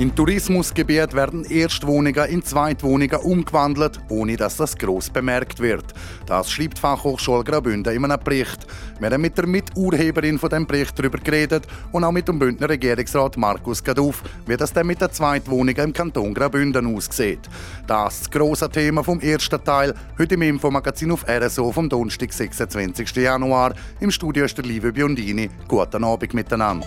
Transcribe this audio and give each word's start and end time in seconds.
In 0.00 0.14
Tourismusgebiet 0.14 1.12
werden 1.12 1.44
Erstwohnungen 1.44 2.24
in 2.30 2.42
Zweitwohnungen 2.42 3.20
umgewandelt, 3.20 4.00
ohne 4.08 4.34
dass 4.34 4.56
das 4.56 4.74
gross 4.74 5.10
bemerkt 5.10 5.60
wird. 5.60 5.84
Das 6.24 6.50
schreibt 6.50 6.78
die 6.78 6.80
Fachhochschule 6.80 7.44
Graubünden 7.44 7.94
in 7.94 8.02
einem 8.06 8.18
Bericht. 8.18 8.66
Wir 8.98 9.10
haben 9.10 9.20
mit 9.20 9.36
der 9.36 9.46
Miturheberin 9.46 10.38
von 10.38 10.48
dem 10.48 10.66
Bericht 10.66 10.98
darüber 10.98 11.18
geredet 11.18 11.66
und 11.92 12.02
auch 12.02 12.12
mit 12.12 12.26
dem 12.26 12.38
Bündner 12.38 12.70
Regierungsrat 12.70 13.36
Markus 13.36 13.84
Gaduff, 13.84 14.22
wie 14.46 14.56
das 14.56 14.72
denn 14.72 14.86
mit 14.86 15.02
den 15.02 15.12
Zweitwohnungen 15.12 15.84
im 15.84 15.92
Kanton 15.92 16.32
Graubünden 16.32 16.96
aussieht. 16.96 17.40
Das 17.86 18.14
ist 18.14 18.20
das 18.22 18.30
grosse 18.30 18.70
Thema 18.70 19.04
vom 19.04 19.20
ersten 19.20 19.62
Teil, 19.62 19.92
heute 20.18 20.32
im 20.32 20.40
Infomagazin 20.40 21.12
auf 21.12 21.26
RSO 21.28 21.72
vom 21.72 21.90
Donnerstag, 21.90 22.32
26. 22.32 23.16
Januar. 23.16 23.74
Im 24.00 24.10
Studio 24.10 24.46
ist 24.46 24.56
der 24.56 24.64
liebe 24.64 24.94
Biondini. 24.94 25.50
Guten 25.68 26.04
Abend 26.04 26.32
miteinander. 26.32 26.86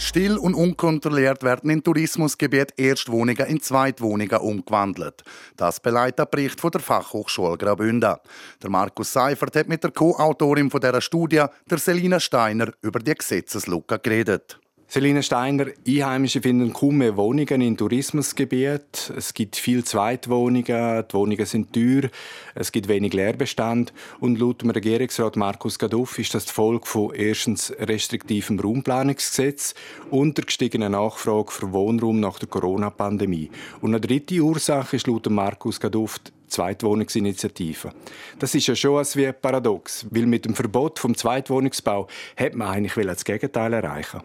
Still 0.00 0.38
und 0.38 0.54
unkontrolliert 0.54 1.42
werden 1.42 1.68
in 1.68 1.82
Tourismusgebiet 1.82 2.72
Erstwohnungen 2.78 3.46
in 3.46 3.60
Zweitwohnungen 3.60 4.38
umgewandelt. 4.38 5.22
Das 5.56 5.78
beleidigt 5.78 6.18
der 6.18 6.24
Bericht 6.24 6.58
von 6.58 6.70
der 6.70 6.80
Fachhochschule 6.80 7.58
Graubünden. 7.58 8.16
Der 8.62 8.70
Markus 8.70 9.12
Seifert 9.12 9.54
hat 9.56 9.68
mit 9.68 9.84
der 9.84 9.90
Co-Autorin 9.90 10.70
dieser 10.70 11.00
Studie, 11.02 11.44
der 11.70 11.78
Selina 11.78 12.18
Steiner, 12.18 12.72
über 12.80 12.98
die 12.98 13.14
Gesetzeslücke 13.14 13.98
geredet. 13.98 14.58
Selina 14.92 15.22
Steiner, 15.22 15.66
Einheimische 15.86 16.42
finden 16.42 16.72
kaum 16.72 16.98
mehr 16.98 17.16
Wohnungen 17.16 17.60
in 17.60 17.76
Tourismusgebieten. 17.76 19.14
Es 19.16 19.34
gibt 19.34 19.54
viel 19.54 19.84
Zweitwohnungen, 19.84 20.64
die 21.08 21.14
Wohnungen 21.14 21.46
sind 21.46 21.72
teuer, 21.72 22.10
es 22.56 22.72
gibt 22.72 22.88
wenig 22.88 23.12
Leerbestand 23.12 23.92
und 24.18 24.40
laut 24.40 24.62
dem 24.62 24.70
Regierungsrat 24.70 25.36
Markus 25.36 25.78
Gaduff 25.78 26.18
ist 26.18 26.34
das 26.34 26.46
die 26.46 26.52
Folge 26.52 26.86
von 26.86 27.14
erstens 27.14 27.72
restriktivem 27.78 28.58
Raumplanungsgesetz 28.58 29.76
und 30.10 30.36
der 30.36 30.46
gestiegenen 30.46 30.90
Nachfrage 30.90 31.52
für 31.52 31.70
Wohnraum 31.70 32.18
nach 32.18 32.40
der 32.40 32.48
Corona-Pandemie. 32.48 33.48
Und 33.80 33.90
eine 33.90 34.00
dritte 34.00 34.40
Ursache 34.40 34.96
ist 34.96 35.06
laut 35.06 35.30
Markus 35.30 35.78
Gaduff 35.78 36.18
Zweitwohnungsinitiative. 36.48 37.92
Das 38.40 38.56
ist 38.56 38.66
ja 38.66 38.74
schon 38.74 38.94
etwas 38.94 39.14
wie 39.14 39.30
paradox, 39.30 40.04
weil 40.10 40.26
mit 40.26 40.46
dem 40.46 40.56
Verbot 40.56 40.98
vom 40.98 41.16
Zweitwohnungsbau 41.16 42.08
hat 42.36 42.56
man 42.56 42.66
eigentlich 42.66 43.06
das 43.06 43.24
Gegenteil 43.24 43.72
erreichen. 43.72 44.20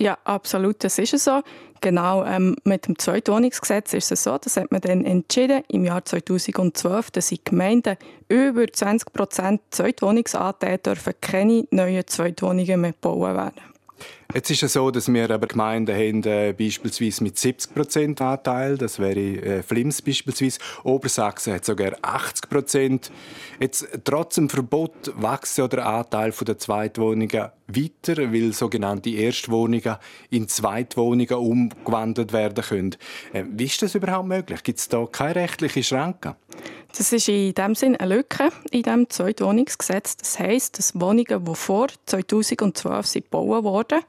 Ja, 0.00 0.16
absolut, 0.24 0.82
das 0.82 0.98
ist 0.98 1.18
so. 1.18 1.42
Genau, 1.82 2.24
ähm, 2.24 2.56
mit 2.64 2.86
dem 2.86 2.98
Zweitwohnungsgesetz 2.98 3.92
ist 3.92 4.10
es 4.10 4.22
so, 4.22 4.38
das 4.38 4.56
hat 4.56 4.72
man 4.72 4.80
dann 4.80 5.04
entschieden 5.04 5.62
im 5.68 5.84
Jahr 5.84 6.02
2012, 6.02 7.10
dass 7.10 7.30
in 7.30 7.38
Gemeinden 7.44 7.96
über 8.28 8.66
20 8.66 9.12
Prozent 9.12 9.60
Zweitwohnungsanteil 9.70 10.78
dürfen 10.78 11.12
keine 11.20 11.66
neuen 11.70 12.06
Zweitwohnungen 12.06 12.80
mehr 12.80 12.94
bauen 12.98 13.36
werden. 13.36 13.69
Jetzt 14.32 14.50
ist 14.50 14.62
es 14.62 14.74
so, 14.74 14.90
dass 14.90 15.12
wir 15.12 15.30
aber 15.30 15.46
Gemeinden 15.46 15.94
haben, 15.94 16.22
äh, 16.24 16.52
beispielsweise 16.52 17.24
mit 17.24 17.38
70 17.38 17.74
Prozent 17.74 18.20
Anteil. 18.20 18.78
Das 18.78 18.98
wäre 18.98 19.18
äh, 19.18 19.62
Flims 19.62 20.02
beispielsweise. 20.02 20.60
Obersachsen 20.84 21.52
hat 21.52 21.64
sogar 21.64 21.92
80 22.02 22.48
Prozent. 22.48 23.12
Jetzt, 23.58 23.88
trotz 24.04 24.36
dem 24.36 24.48
Verbot 24.48 25.12
wächst 25.16 25.58
ja 25.58 25.66
der 25.66 25.86
Anteil 25.86 26.32
der 26.32 26.58
Zweitwohnungen 26.58 27.50
weiter, 27.66 28.32
weil 28.32 28.52
sogenannte 28.52 29.10
Erstwohnungen 29.10 29.96
in 30.30 30.48
Zweitwohnungen 30.48 31.36
umgewandelt 31.36 32.32
werden 32.32 32.64
können. 32.64 32.96
Äh, 33.32 33.44
wie 33.50 33.64
ist 33.64 33.82
das 33.82 33.94
überhaupt 33.94 34.28
möglich? 34.28 34.62
Gibt 34.62 34.78
es 34.78 34.88
da 34.88 35.06
keine 35.10 35.36
rechtliche 35.36 35.82
Schranke? 35.82 36.36
Das 36.96 37.12
ist 37.12 37.28
in 37.28 37.54
dem 37.54 37.74
Sinn 37.74 37.96
eine 37.96 38.16
Lücke 38.16 38.48
in 38.70 38.82
dem 38.82 39.08
Zweitwohnungsgesetz. 39.08 40.16
Das 40.16 40.38
heisst, 40.38 40.78
dass 40.78 41.00
Wohnungen, 41.00 41.44
die 41.44 41.54
vor 41.54 41.86
2012 42.06 43.06
sind 43.06 43.24
gebaut 43.30 43.64
wurden, 43.64 44.00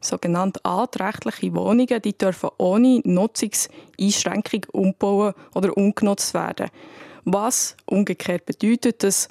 sogenannte 0.00 0.64
altrechtliche 0.64 1.54
Wohnungen, 1.54 2.00
die 2.02 2.16
dürfen 2.16 2.50
ohne 2.58 3.00
Nutzungseinschränkung 3.04 4.66
umbauen 4.72 5.34
oder 5.54 5.76
umgenutzt 5.76 6.34
werden. 6.34 6.68
Was 7.24 7.76
umgekehrt 7.86 8.46
bedeutet, 8.46 9.02
dass 9.02 9.28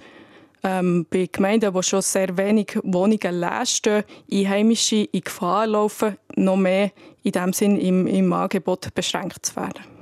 ähm, 0.64 1.06
bei 1.10 1.30
Gemeinden, 1.32 1.74
wo 1.74 1.82
schon 1.82 2.02
sehr 2.02 2.36
wenig 2.38 2.78
Wohnungen 2.84 3.40
leer 3.40 3.66
stehen, 3.66 4.04
Einheimische 4.32 5.08
in 5.12 5.22
Gefahr 5.22 5.66
laufen, 5.66 6.18
noch 6.36 6.58
mehr 6.58 6.92
in 7.24 7.32
dem 7.32 7.54
Sinn 7.54 7.80
im, 7.80 8.06
im 8.06 8.34
Angebot 8.34 8.94
beschränkt 8.94 9.46
zu 9.46 9.56
werden. 9.56 9.97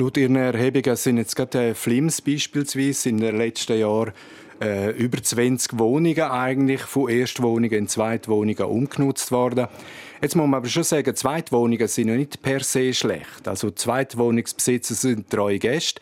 Laut 0.00 0.16
Ihren 0.16 0.36
Erhebungen 0.36 0.96
sind 0.96 1.18
jetzt 1.18 1.36
gerade 1.36 1.74
Flims 1.74 2.22
beispielsweise 2.22 3.10
in 3.10 3.18
den 3.18 3.36
letzten 3.36 3.78
Jahren 3.78 4.14
äh, 4.58 4.92
über 4.92 5.22
20 5.22 5.78
Wohnungen 5.78 6.22
eigentlich 6.22 6.80
von 6.80 7.10
Erstwohnungen 7.10 7.70
in 7.70 7.86
Zweitwohnungen 7.86 8.64
umgenutzt 8.64 9.30
worden. 9.30 9.66
Jetzt 10.22 10.36
muss 10.36 10.46
man 10.46 10.54
aber 10.54 10.68
schon 10.68 10.84
sagen, 10.84 11.14
Zweitwohnungen 11.14 11.86
sind 11.86 12.08
ja 12.08 12.16
nicht 12.16 12.40
per 12.40 12.60
se 12.60 12.94
schlecht. 12.94 13.46
Also 13.46 13.72
Zweitwohnungsbesitzer 13.72 14.94
sind 14.94 15.28
treue 15.28 15.58
Gäste. 15.58 16.00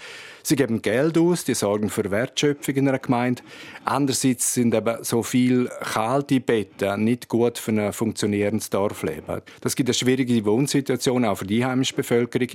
Sie 0.48 0.56
geben 0.56 0.80
Geld 0.80 1.18
aus, 1.18 1.44
die 1.44 1.52
sorgen 1.52 1.90
für 1.90 2.10
Wertschöpfung 2.10 2.74
in 2.76 2.88
einer 2.88 2.98
Gemeinde. 2.98 3.42
Andererseits 3.84 4.54
sind 4.54 4.72
eben 4.72 5.04
so 5.04 5.22
viele 5.22 5.66
kalte 5.92 6.40
Betten 6.40 7.04
nicht 7.04 7.28
gut 7.28 7.58
für 7.58 7.72
ein 7.72 7.92
funktionierendes 7.92 8.70
Dorfleben. 8.70 9.42
Das 9.60 9.76
gibt 9.76 9.90
eine 9.90 9.94
schwierige 9.94 10.42
Wohnsituation 10.46 11.26
auch 11.26 11.34
für 11.36 11.46
die 11.46 11.62
heimische 11.62 11.92
Bevölkerung. 11.92 12.48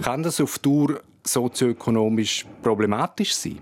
Kann 0.00 0.22
das 0.22 0.40
auf 0.40 0.60
Dauer 0.60 1.00
sozioökonomisch 1.26 2.46
problematisch 2.62 3.34
sein? 3.34 3.58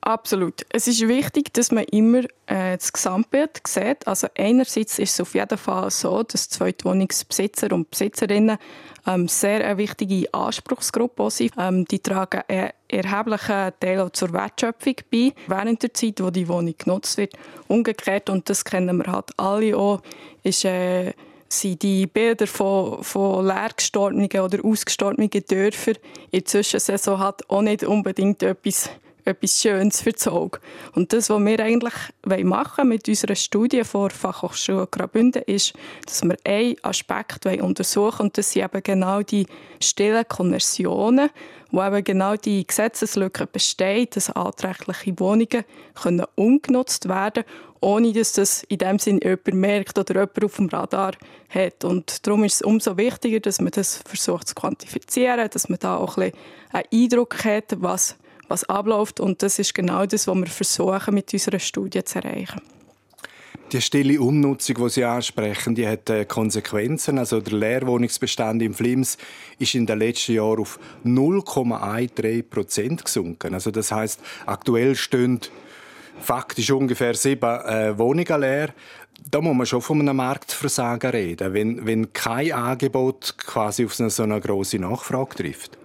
Absolut. 0.00 0.64
Es 0.70 0.86
ist 0.86 1.06
wichtig, 1.06 1.52
dass 1.52 1.72
man 1.72 1.84
immer 1.84 2.20
äh, 2.46 2.76
das 2.76 2.92
Gesamtbild 2.92 3.60
sieht. 3.66 4.06
Also 4.06 4.28
einerseits 4.36 4.98
ist 4.98 5.12
es 5.12 5.20
auf 5.20 5.34
jeden 5.34 5.58
Fall 5.58 5.90
so, 5.90 6.22
dass 6.22 6.48
Zweitwohnungsbesitzer 6.48 7.72
und 7.72 7.90
Besitzerinnen 7.90 8.58
ähm, 9.06 9.28
sehr 9.28 9.64
eine 9.64 9.76
wichtige 9.76 10.32
Anspruchsgruppe 10.32 11.30
sind. 11.30 11.52
Ähm, 11.58 11.84
die 11.84 11.98
tragen 11.98 12.42
einen 12.48 12.70
erheblichen 12.88 13.72
Teil 13.80 14.12
zur 14.12 14.32
Wertschöpfung 14.32 14.94
bei, 15.10 15.32
während 15.46 15.82
der 15.82 15.92
Zeit, 15.92 16.22
wo 16.22 16.30
die 16.30 16.48
Wohnung 16.48 16.74
genutzt 16.78 17.18
wird. 17.18 17.34
Umgekehrt, 17.66 18.30
und 18.30 18.48
das 18.48 18.64
kennen 18.64 18.98
wir 18.98 19.12
halt 19.12 19.30
alle 19.36 19.76
auch, 19.76 20.00
ist 20.42 20.64
äh, 20.64 21.12
sind 21.50 21.82
die 21.82 22.06
Bilder 22.06 22.46
von, 22.46 23.02
von 23.02 23.46
leergestorbenen 23.46 24.28
oder 24.40 24.64
ausgestorbenen 24.64 25.30
Dörfern 25.30 25.96
in 26.30 26.40
der 26.40 26.44
Zwischensaison 26.44 27.18
hat 27.18 27.48
auch 27.48 27.62
nicht 27.62 27.84
unbedingt 27.84 28.42
etwas 28.42 28.90
etwas 29.28 29.60
Schönes 29.60 30.00
für 30.00 30.12
das. 30.12 30.26
Und 30.26 31.12
das, 31.12 31.30
was 31.30 31.40
wir 31.40 31.60
eigentlich 31.60 31.94
machen 32.44 32.88
mit 32.88 33.08
unserer 33.08 33.34
Studie 33.34 33.84
vor 33.84 34.10
Fachhochschule 34.10 34.86
Graubünden, 34.90 35.42
ist, 35.42 35.72
dass 36.06 36.22
wir 36.22 36.36
einen 36.44 36.76
Aspekt 36.82 37.46
untersuchen 37.46 38.22
und 38.22 38.38
das 38.38 38.52
sind 38.52 38.64
eben 38.64 38.82
genau 38.82 39.22
die 39.22 39.46
stillen 39.80 40.26
Konversionen, 40.26 41.30
wo 41.70 41.84
eben 41.84 42.02
genau 42.02 42.36
die 42.36 42.66
Gesetzeslücke 42.66 43.46
besteht, 43.46 44.16
dass 44.16 44.30
altrechtliche 44.30 45.18
Wohnungen 45.20 45.64
können 45.94 46.24
umgenutzt 46.34 47.08
werden 47.08 47.44
ohne 47.80 48.12
dass 48.12 48.32
das 48.32 48.62
in 48.64 48.78
dem 48.78 48.98
Sinn 48.98 49.20
jemand 49.22 49.54
merkt 49.54 49.98
oder 49.98 50.14
jemand 50.14 50.44
auf 50.44 50.56
dem 50.56 50.68
Radar 50.68 51.12
hat. 51.48 51.84
Und 51.84 52.26
darum 52.26 52.44
ist 52.44 52.54
es 52.54 52.62
umso 52.62 52.96
wichtiger, 52.96 53.40
dass 53.40 53.60
man 53.60 53.70
das 53.70 53.98
versucht 53.98 54.48
zu 54.48 54.54
quantifizieren, 54.54 55.48
dass 55.50 55.68
man 55.68 55.78
da 55.78 55.96
auch 55.96 56.16
ein 56.18 56.32
bisschen 56.32 56.44
einen 56.72 57.04
Eindruck 57.04 57.44
hat, 57.44 57.76
was 57.76 58.16
was 58.48 58.64
abläuft. 58.64 59.20
Und 59.20 59.42
das 59.42 59.58
ist 59.58 59.74
genau 59.74 60.06
das, 60.06 60.26
was 60.26 60.36
wir 60.36 60.46
versuchen, 60.46 61.14
mit 61.14 61.32
unserer 61.32 61.58
Studie 61.58 62.02
zu 62.04 62.18
erreichen. 62.18 62.60
Die 63.72 63.82
stille 63.82 64.18
Umnutzung, 64.18 64.76
die 64.76 64.88
Sie 64.88 65.04
ansprechen, 65.04 65.74
die 65.74 65.86
hat 65.86 66.08
äh, 66.08 66.24
Konsequenzen. 66.24 67.18
Also 67.18 67.42
der 67.42 67.52
Leerwohnungsbestand 67.52 68.62
im 68.62 68.72
Flims 68.72 69.18
ist 69.58 69.74
in 69.74 69.84
den 69.84 69.98
letzten 69.98 70.32
Jahren 70.32 70.60
auf 70.60 70.78
0,13 71.04 72.44
Prozent 72.44 73.04
gesunken. 73.04 73.52
Also 73.52 73.70
das 73.70 73.92
heißt, 73.92 74.20
aktuell 74.46 74.96
stehen 74.96 75.40
faktisch 76.18 76.70
ungefähr 76.70 77.12
sieben 77.12 77.44
äh, 77.44 77.98
Wohnungen 77.98 78.40
leer. 78.40 78.72
Da 79.30 79.42
muss 79.42 79.54
man 79.54 79.66
schon 79.66 79.82
von 79.82 80.00
einem 80.00 80.16
Marktversagen 80.16 81.10
reden, 81.10 81.52
wenn, 81.52 81.84
wenn 81.84 82.12
kein 82.14 82.52
Angebot 82.52 83.34
quasi 83.36 83.84
auf 83.84 83.94
so 83.94 84.22
eine 84.22 84.40
große 84.40 84.78
Nachfrage 84.78 85.34
trifft. 85.36 85.76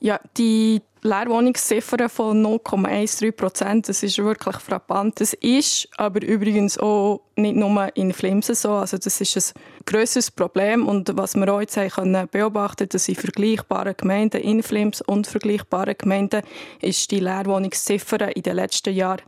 Ja, 0.00 0.20
die 0.36 0.82
Leerwohnungsziffer 1.06 2.08
von 2.08 2.44
0,13 2.44 3.32
Prozent, 3.32 3.88
das 3.88 4.02
ist 4.02 4.18
wirklich 4.18 4.56
frappant. 4.56 5.20
Das 5.20 5.32
ist 5.34 5.88
aber 5.96 6.22
übrigens 6.22 6.78
auch 6.78 7.22
nicht 7.36 7.56
nur 7.56 7.96
in 7.96 8.12
Flimsen 8.12 8.54
so. 8.54 8.72
Also 8.72 8.98
das 8.98 9.20
ist 9.20 9.36
ein 9.36 9.60
grösseres 9.86 10.30
Problem 10.30 10.86
und 10.86 11.16
was 11.16 11.34
wir 11.34 11.52
auch 11.52 11.60
jetzt 11.60 11.76
haben 11.76 12.28
beobachten 12.30 12.88
dass 12.88 13.08
in 13.08 13.14
vergleichbaren 13.14 13.94
Gemeinden, 13.96 14.40
in 14.42 14.62
Flims 14.62 15.00
und 15.00 15.26
vergleichbaren 15.26 15.94
Gemeinden, 15.96 16.42
ist 16.80 17.10
die 17.10 17.20
Leerwohnungsziffer 17.20 18.36
in 18.36 18.42
den 18.42 18.56
letzten 18.56 18.94
Jahren 18.94 19.22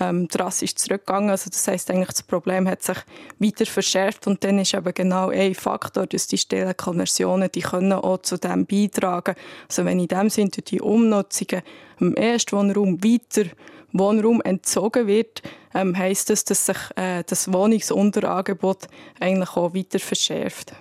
ähm, 0.00 0.28
drastisch 0.28 0.74
zurückgegangen. 0.74 1.30
Also 1.30 1.50
das 1.50 1.66
heißt 1.66 1.90
eigentlich, 1.90 2.08
das 2.08 2.22
Problem 2.22 2.68
hat 2.68 2.82
sich 2.82 2.98
weiter 3.38 3.66
verschärft 3.66 4.26
und 4.26 4.42
dann 4.44 4.58
ist 4.58 4.74
eben 4.74 4.94
genau 4.94 5.30
ein 5.30 5.54
Faktor, 5.54 6.06
dass 6.06 6.26
die 6.26 6.38
Stellenkonversionen, 6.38 7.50
die 7.52 7.60
können 7.60 7.92
auch 7.92 8.18
zu 8.18 8.38
dem 8.38 8.66
beitragen. 8.66 9.34
Also 9.68 9.84
wenn 9.84 10.00
in 10.00 10.08
dem 10.08 10.30
Sinne 10.30 10.50
die 10.50 10.80
Umnutzungen 10.80 11.62
im 12.00 12.16
Erstwohnraum 12.16 13.02
weiter 13.02 13.50
Wohnraum 13.92 14.42
entzogen 14.42 15.06
wird, 15.06 15.42
ähm, 15.74 15.96
heißt 15.96 16.30
das, 16.30 16.44
dass 16.44 16.66
sich 16.66 16.76
äh, 16.96 17.24
das 17.26 17.52
Wohnungsunterangebot 17.52 18.86
eigentlich 19.18 19.56
auch 19.56 19.74
weiter 19.74 19.98
verschärft. 19.98 20.74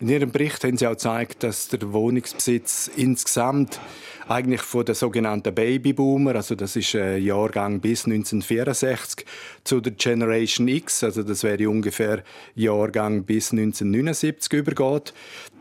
In 0.00 0.08
Ihrem 0.08 0.30
Bericht 0.30 0.62
haben 0.62 0.76
Sie 0.76 0.86
auch 0.86 0.92
gezeigt, 0.92 1.42
dass 1.42 1.66
der 1.66 1.92
Wohnungsbesitz 1.92 2.88
insgesamt 2.94 3.80
eigentlich 4.28 4.60
von 4.60 4.84
den 4.84 4.94
sogenannten 4.94 5.52
Babyboomer, 5.52 6.36
also 6.36 6.54
das 6.54 6.76
ist 6.76 6.94
ein 6.94 7.20
Jahrgang 7.20 7.80
bis 7.80 8.04
1964, 8.04 9.26
zu 9.64 9.80
der 9.80 9.94
Generation 9.94 10.68
X, 10.68 11.02
also 11.02 11.24
das 11.24 11.42
wäre 11.42 11.68
ungefähr 11.68 12.22
Jahrgang 12.54 13.24
bis 13.24 13.50
1979 13.50 14.52
übergeht. 14.52 15.14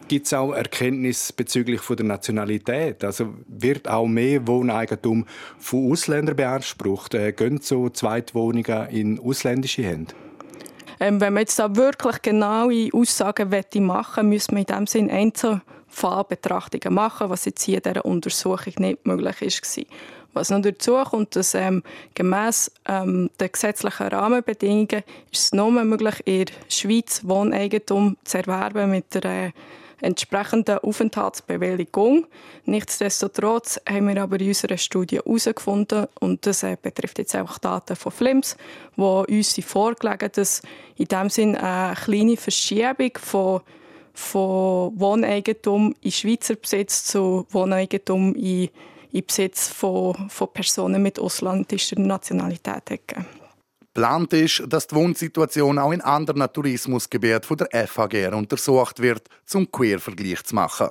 Gibt 0.07 0.27
es 0.27 0.33
auch 0.33 0.53
Erkenntnis 0.53 1.33
bezüglich 1.33 1.81
von 1.81 1.97
der 1.97 2.05
Nationalität? 2.05 3.03
Also 3.03 3.33
wird 3.47 3.87
auch 3.87 4.05
mehr 4.05 4.45
Wohneigentum 4.45 5.25
von 5.57 5.91
Ausländern 5.91 6.35
beansprucht? 6.35 7.15
Äh, 7.15 7.33
gehen 7.33 7.59
so 7.61 7.89
Zweitwohnungen 7.89 8.87
in 8.89 9.19
ausländische 9.19 9.81
Hände? 9.81 10.13
Ähm, 10.99 11.21
wenn 11.21 11.33
man 11.33 11.41
jetzt 11.41 11.59
da 11.59 11.75
wirklich 11.75 12.21
genaue 12.21 12.89
Aussagen 12.91 13.49
machen 13.49 13.85
möchte, 13.85 14.23
müsste 14.23 14.53
man 14.53 14.63
in 14.63 14.75
dem 14.75 14.87
Sinne 14.87 15.13
Einzelfallbetrachtungen 15.13 16.93
machen, 16.93 17.29
was 17.29 17.45
jetzt 17.45 17.63
hier 17.63 17.77
in 17.77 17.83
dieser 17.83 18.05
Untersuchung 18.05 18.73
nicht 18.77 19.05
möglich 19.05 19.41
war. 19.41 19.83
Was 20.33 20.49
noch 20.51 20.61
dazu 20.61 20.95
kommt, 21.03 21.35
dass 21.35 21.55
ähm, 21.55 21.81
gemäss 22.13 22.71
ähm, 22.87 23.29
den 23.39 23.51
gesetzlichen 23.51 24.07
Rahmenbedingungen 24.07 25.03
ist 25.31 25.45
es 25.45 25.53
nur 25.53 25.71
möglich, 25.71 26.21
in 26.25 26.45
der 26.45 26.53
Schweiz 26.69 27.21
Wohneigentum 27.23 28.17
zu 28.23 28.37
erwerben 28.37 28.91
mit 28.91 29.13
der 29.15 29.25
äh, 29.25 29.51
entsprechenden 30.01 30.79
Aufenthaltsbewilligung. 30.79 32.27
Nichtsdestotrotz 32.65 33.79
haben 33.87 34.07
wir 34.07 34.21
aber 34.21 34.39
in 34.39 34.49
unserer 34.49 34.77
Studie 34.77 35.17
herausgefunden, 35.17 36.07
und 36.19 36.45
das 36.45 36.63
äh, 36.63 36.77
betrifft 36.81 37.19
jetzt 37.19 37.35
auch 37.35 37.57
Daten 37.57 37.95
von 37.95 38.11
FLIMS, 38.11 38.57
wo 38.95 39.21
uns 39.21 39.59
vorgelegen 39.65 40.29
dass 40.33 40.61
in 40.97 41.07
dem 41.07 41.29
Sinn 41.29 41.55
eine 41.55 41.95
kleine 41.95 42.37
Verschiebung 42.37 43.11
von 43.19 43.61
von 44.17 44.99
Wohneigentum 44.99 45.93
in 46.01 46.11
Schweizer 46.11 46.55
Besitz 46.55 47.05
zu 47.05 47.45
Wohneigentum 47.51 48.33
in, 48.33 48.69
in 49.11 49.25
Besitz 49.25 49.67
von, 49.67 50.27
von 50.29 50.47
Personen 50.51 51.03
mit 51.03 51.19
ausländischer 51.19 51.99
Nationalität 51.99 52.85
gegeben. 52.87 53.27
Plant 53.97 54.31
ist, 54.33 54.61
dass 54.67 54.85
die 54.85 54.93
Wohnsituation 54.93 55.79
auch 55.79 55.91
in 55.91 56.01
anderen 56.01 56.53
Tourismusgebieten 56.53 57.57
der 57.57 57.87
FHGR 57.87 58.31
untersucht 58.33 59.01
wird, 59.01 59.27
zum 59.43 59.71
Queervergleich 59.71 60.43
zu 60.43 60.53
machen. 60.53 60.89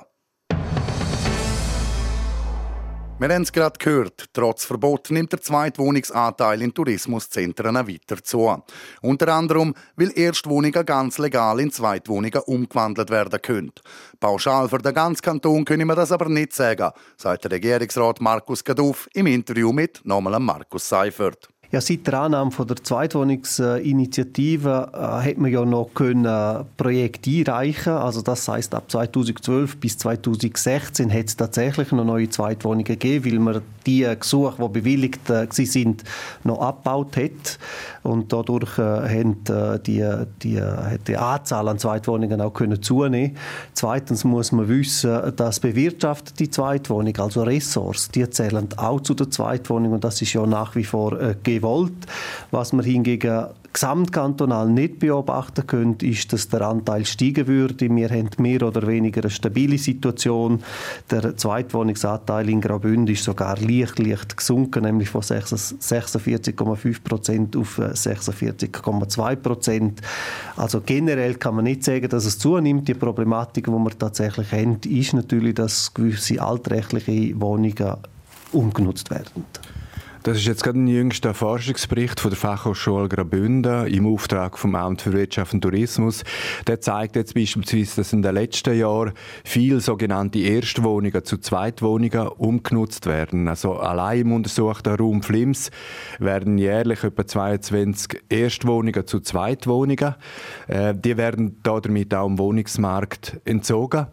Wir 3.19 3.29
haben 3.29 3.43
es 3.43 3.53
gerade 3.53 3.79
gehört, 3.79 4.25
trotz 4.33 4.65
Verbot 4.65 5.09
nimmt 5.09 5.31
der 5.31 5.41
Zweitwohnungsanteil 5.41 6.61
in 6.61 6.73
Tourismuszentren 6.73 7.75
weiter 7.75 8.21
zu. 8.21 8.61
Unter 9.01 9.29
anderem, 9.29 9.73
weil 9.95 10.11
Erstwohnungen 10.13 10.85
ganz 10.85 11.17
legal 11.17 11.61
in 11.61 11.71
Zweitwohnungen 11.71 12.41
umgewandelt 12.45 13.09
werden 13.09 13.41
können. 13.41 13.71
Pauschal 14.19 14.67
für 14.67 14.79
den 14.79 14.93
ganzen 14.93 15.21
Kanton 15.21 15.63
können 15.63 15.87
wir 15.87 15.95
das 15.95 16.11
aber 16.11 16.27
nicht 16.27 16.51
sagen, 16.51 16.91
sagt 17.15 17.45
der 17.45 17.51
Regierungsrat 17.51 18.19
Markus 18.19 18.65
Gaduff 18.65 19.07
im 19.13 19.27
Interview 19.27 19.71
mit 19.71 20.01
nochmal 20.03 20.39
Markus 20.41 20.89
Seifert. 20.89 21.47
Ja, 21.69 21.81
seit 21.81 22.07
der 22.07 22.21
Annahme 22.21 22.51
von 22.51 22.65
der 22.65 22.77
Zweitwohnungsinitiative 22.77 24.89
äh, 24.93 24.97
hat 24.97 25.37
man 25.37 25.51
ja 25.51 25.65
noch 25.65 25.89
können 25.93 26.23
äh, 26.23 26.63
Projekte 26.77 27.29
einreichen. 27.29 27.91
Also 27.91 28.21
das 28.21 28.47
heißt 28.47 28.73
ab 28.73 28.89
2012 28.89 29.75
bis 29.75 29.97
2016 29.97 31.11
hat 31.11 31.25
es 31.25 31.35
tatsächlich 31.35 31.91
noch 31.91 32.05
neue 32.05 32.29
Zweitwohnungen 32.29 32.85
gegeben, 32.85 33.25
weil 33.25 33.39
man 33.39 33.61
die 33.85 34.07
Gesuche, 34.17 34.55
die 34.61 34.69
bewilligt 34.69 35.29
äh, 35.29 35.45
sind, 35.51 36.05
noch 36.45 36.61
abgebaut 36.61 37.17
hat 37.17 37.59
und 38.03 38.31
dadurch 38.31 38.77
äh, 38.77 38.81
haben 38.81 39.43
äh, 39.49 39.77
die, 39.79 40.09
die, 40.41 40.61
die 41.05 41.17
Anzahl 41.17 41.67
an 41.67 41.79
Zweitwohnungen 41.79 42.39
auch 42.39 42.53
können 42.53 42.81
zunehmen. 42.81 43.35
Zweitens 43.73 44.23
muss 44.23 44.53
man 44.53 44.69
wissen, 44.69 45.35
dass 45.35 45.59
bewirtschaftete 45.59 46.49
Zweitwohnungen, 46.49 47.19
also 47.19 47.43
Ressorts, 47.43 48.09
die 48.09 48.29
zählen 48.29 48.69
auch 48.77 49.01
zu 49.01 49.13
der 49.13 49.29
Zweitwohnung 49.29 49.91
und 49.93 50.05
das 50.05 50.21
ist 50.21 50.31
ja 50.31 50.45
nach 50.45 50.73
wie 50.75 50.85
vor 50.85 51.19
äh, 51.19 51.35
gewollt. 51.59 52.07
Was 52.51 52.73
man 52.73 52.85
hingegen 52.85 53.47
gesamtkantonal 53.77 54.69
nicht 54.69 54.97
beobachten 54.97 55.67
können, 55.67 55.97
ist, 56.01 56.33
dass 56.33 56.49
der 56.49 56.61
Anteil 56.61 57.05
steigen 57.05 57.45
würde. 57.45 57.95
Wir 57.95 58.09
haben 58.09 58.29
mehr 58.39 58.63
oder 58.63 58.87
weniger 58.87 59.21
eine 59.21 59.29
stabile 59.29 59.77
Situation. 59.77 60.63
Der 61.11 61.37
Zweitwohnungsanteil 61.37 62.49
in 62.49 62.59
Graubünden 62.59 63.13
ist 63.13 63.23
sogar 63.23 63.59
leicht, 63.59 63.99
leicht 63.99 64.35
gesunken, 64.35 64.83
nämlich 64.83 65.09
von 65.09 65.21
46,5 65.21 67.03
Prozent 67.03 67.55
auf 67.55 67.77
46,2 67.77 69.35
Prozent. 69.35 70.01
Also 70.55 70.81
generell 70.83 71.35
kann 71.35 71.53
man 71.55 71.65
nicht 71.65 71.83
sagen, 71.83 72.09
dass 72.09 72.25
es 72.25 72.39
zunimmt. 72.39 72.87
Die 72.87 72.95
Problematik, 72.95 73.65
die 73.65 73.71
wir 73.71 73.99
tatsächlich 73.99 74.51
haben, 74.53 74.79
ist 74.89 75.13
natürlich, 75.13 75.53
dass 75.53 75.93
gewisse 75.93 76.41
altrechtliche 76.41 77.39
Wohnungen 77.39 77.97
umgenutzt 78.51 79.11
werden. 79.11 79.45
Das 80.27 80.39
ist 80.39 80.45
jetzt 80.45 80.65
gerade 80.65 80.77
ein 80.77 80.87
jüngster 80.87 81.33
Forschungsbericht 81.33 82.19
von 82.19 82.29
der 82.29 82.37
Fachhochschule 82.37 83.07
Graubünden 83.07 83.87
im 83.87 84.05
Auftrag 84.05 84.59
vom 84.59 84.75
Amt 84.75 85.03
für 85.03 85.13
Wirtschaft 85.13 85.53
und 85.53 85.61
Tourismus. 85.61 86.25
Der 86.67 86.81
zeigt 86.81 87.15
jetzt 87.15 87.33
beispielsweise, 87.33 87.95
dass 87.95 88.11
in 88.11 88.23
den 88.23 88.33
letzten 88.33 88.77
Jahren 88.77 89.13
viele 89.45 89.79
sogenannte 89.79 90.39
Erstwohnungen 90.39 91.23
zu 91.23 91.37
Zweitwohnungen 91.37 92.27
umgenutzt 92.27 93.05
werden. 93.05 93.47
Also 93.47 93.75
allein 93.77 94.19
im 94.19 94.33
untersuchten 94.33 94.95
Raum 94.95 95.23
Flims 95.23 95.71
werden 96.19 96.57
jährlich 96.57 97.05
etwa 97.05 97.25
22 97.25 98.23
Erstwohnungen 98.27 99.07
zu 99.07 99.21
Zweitwohnungen. 99.21 100.15
Äh, 100.67 100.93
die 100.93 101.15
werden 101.15 101.61
damit 101.63 102.13
auch 102.13 102.27
im 102.27 102.37
Wohnungsmarkt 102.37 103.39
entzogen. 103.45 104.07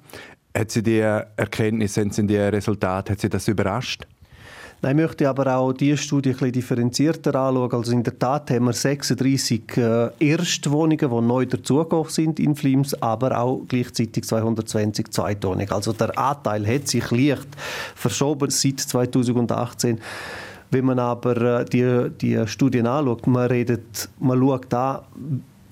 Hat 0.56 0.70
Sie 0.70 0.84
die 0.84 1.00
Erkenntnisse, 1.00 2.02
haben 2.02 2.12
Sie 2.12 2.24
die 2.24 2.36
Resultate, 2.36 3.14
hat 3.14 3.20
Sie 3.20 3.28
das 3.28 3.48
überrascht? 3.48 4.06
Nein, 4.84 4.98
ich 4.98 5.02
möchte 5.02 5.26
aber 5.30 5.56
auch 5.56 5.72
diese 5.72 5.96
Studie 5.96 6.28
ein 6.28 6.34
bisschen 6.34 6.52
differenzierter 6.52 7.34
anschauen. 7.36 7.72
Also 7.72 7.92
in 7.92 8.02
der 8.02 8.18
Tat 8.18 8.50
haben 8.50 8.66
wir 8.66 8.74
36 8.74 9.78
äh, 9.78 10.10
Erstwohnungen, 10.18 10.98
die 10.98 11.26
neu 11.26 11.46
dazugekommen 11.46 12.10
sind 12.10 12.38
in 12.38 12.54
Flims, 12.54 12.92
aber 13.00 13.38
auch 13.38 13.62
gleichzeitig 13.66 14.24
220 14.24 15.10
Zweitwohnungen. 15.10 15.70
Also 15.70 15.94
der 15.94 16.18
Anteil 16.18 16.66
hat 16.66 16.88
sich 16.88 17.10
leicht 17.10 17.48
verschoben 17.94 18.50
seit 18.50 18.78
2018. 18.78 20.00
Wenn 20.70 20.84
man 20.84 20.98
aber 20.98 21.60
äh, 21.60 21.64
die, 21.64 22.10
die 22.20 22.46
Studien 22.46 22.86
anschaut, 22.86 23.26
man, 23.26 23.46
redet, 23.46 24.10
man 24.20 24.38
schaut 24.38 24.66
da 24.68 25.06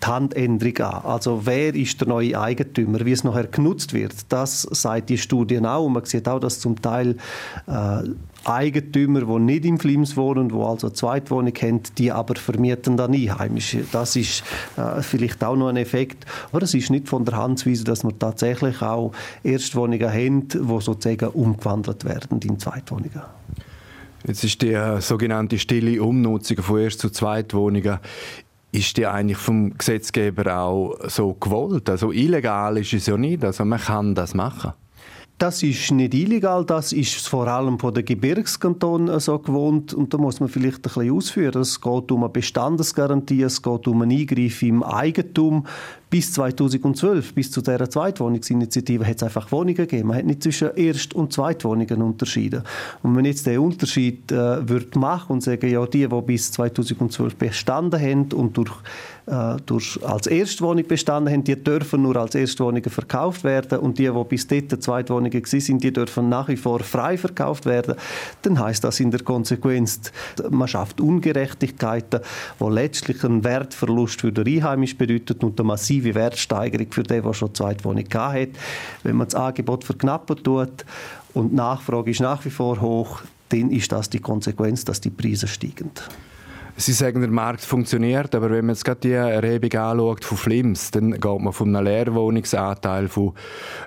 die 0.03 0.07
Handänderung 0.07 0.79
an. 0.79 1.05
Also 1.05 1.43
wer 1.45 1.75
ist 1.75 2.01
der 2.01 2.09
neue 2.09 2.39
Eigentümer, 2.39 3.05
wie 3.05 3.13
es 3.13 3.25
nachher 3.25 3.47
genutzt 3.47 3.93
wird, 3.93 4.15
das 4.29 4.63
sagt 4.63 5.11
die 5.11 5.19
Studien 5.19 5.67
auch. 5.67 5.85
Und 5.85 5.93
man 5.93 6.05
sieht 6.05 6.29
auch, 6.29 6.41
dass 6.41 6.61
zum 6.61 6.81
Teil 6.81 7.17
äh, 7.67 8.03
Eigentümer, 8.45 9.21
die 9.21 9.39
nicht 9.39 9.65
im 9.65 9.79
Flims 9.79 10.17
wohnen, 10.17 10.49
die 10.49 10.55
also 10.55 10.89
eine 10.89 10.95
Zweitwohnung 10.95 11.55
haben, 11.55 11.81
die 11.97 12.11
aber 12.11 12.35
vermieten 12.35 12.97
dann 12.97 13.15
Einheimische. 13.15 13.85
Das 13.93 14.17
ist 14.17 14.43
äh, 14.77 15.03
vielleicht 15.03 15.43
auch 15.45 15.57
noch 15.57 15.69
ein 15.69 15.77
Effekt. 15.77 16.27
Aber 16.51 16.63
es 16.63 16.75
ist 16.75 16.91
nicht 16.91 17.09
von 17.09 17.25
der 17.25 17.37
Hand 17.37 17.61
zu 17.61 17.71
weisen, 17.71 17.85
dass 17.85 18.03
wir 18.03 18.19
tatsächlich 18.19 18.83
auch 18.83 19.13
Erstwohnungen 19.45 20.13
haben, 20.13 20.49
die 20.49 20.59
sozusagen 20.59 21.29
umgewandelt 21.29 22.05
werden 22.05 22.41
in 22.41 22.59
Zweitwohnungen. 22.59 23.23
Jetzt 24.25 24.45
ist 24.45 24.63
die 24.63 24.73
äh, 24.73 25.01
sogenannte 25.01 25.59
stille 25.59 26.01
Umnutzung 26.01 26.59
von 26.59 26.81
Erst- 26.81 27.01
zu 27.01 27.11
Zweitwohnungen 27.11 27.99
ist 28.73 28.97
die 28.97 29.07
eigentlich 29.07 29.39
vom 29.39 29.77
Gesetzgeber 29.77 30.59
auch 30.59 30.97
so 31.09 31.35
gewollt? 31.35 31.89
Also 31.91 32.11
illegal 32.11 32.79
ist 32.79 32.93
es 32.95 33.07
ja 33.07 33.17
nicht, 33.17 33.45
also 33.45 33.65
man 33.65 33.79
kann 33.79 34.15
das 34.15 34.35
machen. 34.35 34.73
Das 35.43 35.61
ist 35.65 35.91
nicht 35.91 36.15
illegal, 36.15 36.65
das 36.65 36.93
ist 36.93 37.27
vor 37.27 37.49
allem 37.49 37.77
von 37.77 37.93
den 37.93 38.05
Gebirgskantonen 38.05 39.19
so 39.19 39.41
gewohnt 39.41 39.93
und 39.93 40.15
da 40.15 40.17
muss 40.17 40.39
man 40.39 40.49
vielleicht 40.49 40.77
ein 40.77 40.83
bisschen 40.83 41.11
ausführen. 41.11 41.63
Es 41.63 41.81
geht 41.81 42.13
um 42.13 42.23
eine 42.23 42.29
Bestandesgarantie, 42.29 43.43
es 43.43 43.61
geht 43.61 43.89
um 43.89 44.03
einen 44.03 44.17
Eingriff 44.17 44.63
im 44.63 44.85
Eigentum. 44.85 45.67
Bis 46.09 46.33
2012, 46.35 47.35
bis 47.35 47.51
zu 47.51 47.61
dieser 47.61 47.91
Zweitwohnungsinitiative, 47.91 49.05
hat 49.05 49.17
es 49.17 49.23
einfach 49.25 49.51
Wohnungen 49.51 49.75
gegeben. 49.75 50.09
Man 50.09 50.19
hat 50.19 50.27
nicht 50.27 50.45
zwischen 50.45 50.77
Erst- 50.77 51.15
und 51.15 51.33
Zweitwohnungen 51.33 52.03
unterschieden. 52.03 52.63
Und 53.03 53.17
wenn 53.17 53.25
jetzt 53.25 53.45
den 53.45 53.59
Unterschied 53.59 54.31
äh, 54.31 54.69
würde 54.69 54.97
machen 54.97 55.33
und 55.33 55.43
sagen, 55.43 55.69
ja, 55.69 55.85
die, 55.87 56.07
die 56.07 56.23
bis 56.23 56.53
2012 56.53 57.35
bestanden 57.35 58.01
haben 58.01 58.33
und 58.33 58.57
durch 58.57 58.75
äh, 59.27 59.57
durch, 59.67 59.99
als 60.05 60.27
Erstwohnung 60.27 60.87
bestanden 60.87 61.33
haben, 61.33 61.45
die 61.45 61.55
dürfen 61.55 62.03
nur 62.03 62.17
als 62.17 62.35
Erstwohnungen 62.35 62.91
verkauft 62.91 63.45
werden 63.45 63.79
und 63.79 63.99
die, 63.99 64.11
die 64.11 64.25
bis 64.25 64.47
dort 64.47 64.83
Zweitwohnungen 64.83 65.45
sind, 65.45 65.85
die 65.85 65.93
dürfen 65.93 66.29
nach 66.29 66.49
wie 66.49 66.57
vor 66.57 66.81
frei 66.81 67.17
verkauft 67.17 67.67
werden, 67.67 67.95
dann 68.43 68.59
heißt 68.59 68.83
das 68.83 68.99
in 69.01 69.11
der 69.11 69.23
Konsequenz, 69.23 70.01
man 70.51 70.67
schafft 70.67 71.01
Ungerechtigkeiten, 71.01 72.21
wo 72.59 72.69
letztlich 72.69 73.23
einen 73.25 73.45
Wertverlust 73.45 74.21
für 74.21 74.33
den 74.33 74.47
Einheimischen 74.47 74.99
bedeutet 74.99 75.45
und 75.45 75.59
eine 75.61 75.69
massive 75.69 76.15
Wertsteigerung 76.15 76.91
für 76.91 77.05
den, 77.05 77.23
der 77.23 77.33
schon 77.33 77.55
Zweitwohnung 77.55 78.05
hat. 78.13 78.49
Wenn 79.03 79.17
man 79.17 79.29
das 79.29 79.35
Angebot 79.35 79.85
verknappen 79.85 80.43
tut 80.43 80.85
und 81.35 81.51
die 81.51 81.57
Nachfrage 81.57 82.11
ist 82.11 82.21
nach 82.21 82.45
wie 82.45 82.51
vor 82.51 82.81
hoch, 82.81 83.23
dann 83.51 83.71
ist 83.71 83.93
das 83.93 84.11
die 84.11 84.19
Konsequenz, 84.19 84.85
dass 84.85 85.01
die 85.01 85.11
Preise 85.11 85.47
steigen. 85.47 85.91
Sie 86.77 86.93
sagen, 86.93 87.21
der 87.21 87.31
Markt 87.31 87.61
funktioniert, 87.61 88.35
aber 88.35 88.51
wenn 88.51 88.67
man 88.67 88.75
jetzt 88.75 88.85
gerade 88.85 89.01
die 89.01 89.13
Erhebung 89.13 89.73
anschaut 89.79 90.25
von 90.25 90.39
Flims, 90.39 90.91
dann 90.91 91.13
geht 91.13 91.41
man 91.41 91.53
von 91.53 91.77
einem 91.77 91.85
Leerwohnungsanteil 91.85 93.09
von 93.09 93.35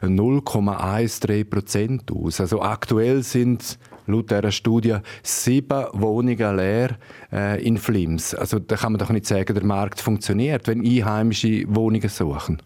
0,13 0.02 1.50
Prozent 1.50 2.12
aus. 2.12 2.40
Also 2.40 2.62
aktuell 2.62 3.24
sind 3.24 3.80
laut 4.06 4.30
dieser 4.30 4.52
Studie 4.52 4.98
sieben 5.24 5.86
Wohnungen 5.94 6.56
leer 6.56 6.98
äh, 7.32 7.66
in 7.66 7.78
Flims. 7.78 8.36
Also 8.36 8.60
da 8.60 8.76
kann 8.76 8.94
man 8.94 9.00
doch 9.00 9.10
nicht 9.10 9.26
sagen, 9.26 9.54
der 9.54 9.66
Markt 9.66 10.00
funktioniert, 10.00 10.68
wenn 10.68 10.86
Einheimische 10.86 11.64
Wohnungen 11.68 12.10
suchen 12.10 12.62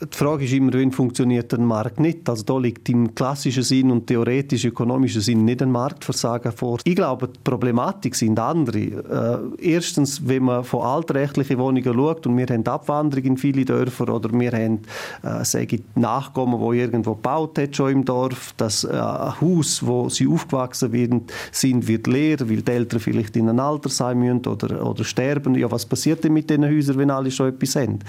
die 0.00 0.16
Frage 0.16 0.44
ist 0.44 0.52
immer, 0.52 0.72
wann 0.74 0.90
funktioniert 0.90 1.52
der 1.52 1.60
Markt 1.60 2.00
nicht. 2.00 2.28
Also 2.28 2.42
da 2.42 2.58
liegt 2.58 2.88
im 2.88 3.14
klassischen 3.14 3.62
Sinn 3.62 3.90
und 3.92 4.08
theoretisch 4.08 4.64
ökonomischen 4.64 5.20
Sinn 5.20 5.44
nicht 5.44 5.62
ein 5.62 5.70
Marktversagen 5.70 6.50
vor. 6.50 6.78
Ich 6.82 6.96
glaube, 6.96 7.28
die 7.28 7.38
Problematik 7.44 8.16
sind 8.16 8.38
andere. 8.40 9.52
Äh, 9.58 9.74
erstens, 9.74 10.26
wenn 10.26 10.44
man 10.44 10.64
von 10.64 10.82
altrechtlichen 10.82 11.58
Wohnungen 11.58 11.94
schaut 11.94 12.26
und 12.26 12.36
wir 12.36 12.46
haben 12.46 12.66
Abwanderung 12.66 13.24
in 13.24 13.36
viele 13.36 13.64
Dörfer 13.64 14.12
oder 14.12 14.30
wir 14.32 14.50
haben 14.50 14.80
äh, 15.22 15.44
sage 15.44 15.76
ich, 15.76 15.82
Nachkommen, 15.94 16.58
wo 16.58 16.72
irgendwo 16.72 17.14
gebaut 17.14 17.56
hat 17.58 17.76
schon 17.76 17.92
im 17.92 18.04
Dorf, 18.04 18.52
das 18.56 18.82
äh, 18.82 18.98
Haus, 18.98 19.86
wo 19.86 20.08
sie 20.08 20.26
aufgewachsen 20.26 20.92
werden, 20.92 21.22
sind, 21.52 21.86
wird 21.86 22.08
leer, 22.08 22.38
weil 22.40 22.62
die 22.62 22.72
Eltern 22.72 22.98
vielleicht 22.98 23.36
in 23.36 23.48
ein 23.48 23.60
Alter 23.60 23.88
sein 23.88 24.18
müssen 24.18 24.46
oder, 24.46 24.84
oder 24.84 25.04
sterben. 25.04 25.54
Ja, 25.54 25.70
was 25.70 25.86
passiert 25.86 26.24
denn 26.24 26.32
mit 26.32 26.50
diesen 26.50 26.64
Häusern, 26.64 26.98
wenn 26.98 27.10
alle 27.10 27.30
schon 27.30 27.48
etwas 27.48 27.76
haben? 27.76 28.00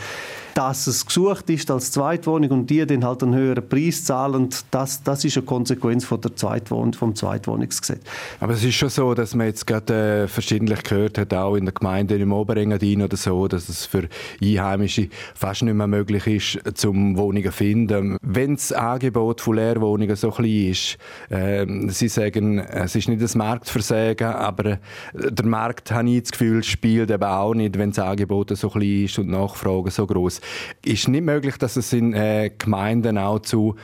Dass 0.55 0.87
es 0.87 1.05
gesucht 1.05 1.49
ist 1.49 1.69
als 1.69 1.91
Zweitwohnung 1.91 2.49
und 2.51 2.69
die 2.69 2.85
dann 2.85 3.03
halt 3.03 3.21
einen 3.21 3.35
höheren 3.35 3.67
Preis 3.67 4.05
zahlen, 4.05 4.47
das, 4.71 5.03
das 5.03 5.25
ist 5.25 5.35
eine 5.35 5.45
Konsequenz 5.45 6.05
von 6.05 6.21
der 6.21 6.33
Zweitwohn 6.33 6.93
vom 6.93 7.13
Zweitwohnungsgesetz. 7.13 8.01
Aber 8.39 8.53
es 8.53 8.63
ist 8.63 8.75
schon 8.75 8.87
so, 8.87 9.13
dass 9.13 9.35
man 9.35 9.47
jetzt 9.47 9.67
gerade 9.67 10.23
äh, 10.23 10.27
verschiedentlich 10.29 10.83
gehört 10.83 11.17
hat, 11.17 11.33
auch 11.33 11.57
in 11.57 11.65
der 11.65 11.73
Gemeinde 11.73 12.15
im 12.15 12.31
Oberengadin 12.31 13.01
oder 13.01 13.17
so, 13.17 13.49
dass 13.49 13.67
es 13.67 13.85
für 13.85 14.07
Einheimische 14.41 15.09
fast 15.33 15.63
nicht 15.63 15.73
mehr 15.73 15.87
möglich 15.87 16.25
ist, 16.25 16.77
zum 16.77 17.17
Wohnungen 17.17 17.43
zu 17.43 17.51
finden. 17.51 18.17
Wenn 18.21 18.55
das 18.55 18.71
Angebot 18.71 19.41
von 19.41 19.57
Leerwohnungen 19.57 20.15
so 20.15 20.31
klein 20.31 20.69
ist, 20.71 20.97
äh, 21.27 21.65
Sie 21.89 22.07
sagen, 22.07 22.59
es 22.59 22.95
ist 22.95 23.09
nicht 23.09 23.21
das 23.21 23.35
Marktversagen, 23.35 24.27
aber 24.27 24.65
äh, 24.65 24.77
der 25.13 25.45
Markt, 25.45 25.91
habe 25.91 26.09
ich 26.09 26.23
das 26.23 26.31
Gefühl, 26.31 26.63
spielt 26.63 27.11
eben 27.11 27.23
auch 27.23 27.53
nicht, 27.53 27.77
wenn 27.77 27.91
das 27.91 27.99
Angebot 27.99 28.55
so 28.55 28.69
klein 28.69 29.03
ist 29.03 29.19
und 29.19 29.25
die 29.25 29.33
Nachfrage 29.33 29.91
so 29.91 30.07
groß 30.07 30.39
ist 30.83 31.07
nicht 31.07 31.23
möglich, 31.23 31.57
dass 31.57 31.75
es 31.75 31.93
in 31.93 32.13
äh, 32.13 32.51
Gemeinden 32.57 33.17
auch 33.17 33.39
zu 33.39 33.75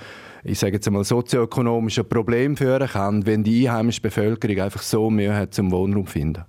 ich 0.44 0.58
sage 0.58 0.74
jetzt 0.74 0.88
einmal, 0.88 1.04
sozioökonomischen 1.04 2.08
Problemen 2.10 2.58
führen 2.58 2.88
kann, 2.88 3.26
wenn 3.28 3.44
die 3.44 3.70
einheimische 3.70 4.02
Bevölkerung 4.02 4.60
einfach 4.60 4.82
so 4.82 5.10
Mühe 5.12 5.36
hat, 5.36 5.54
zum 5.54 5.72
Wohnraum 5.72 6.08
zu 6.08 6.14
finden? 6.14 6.46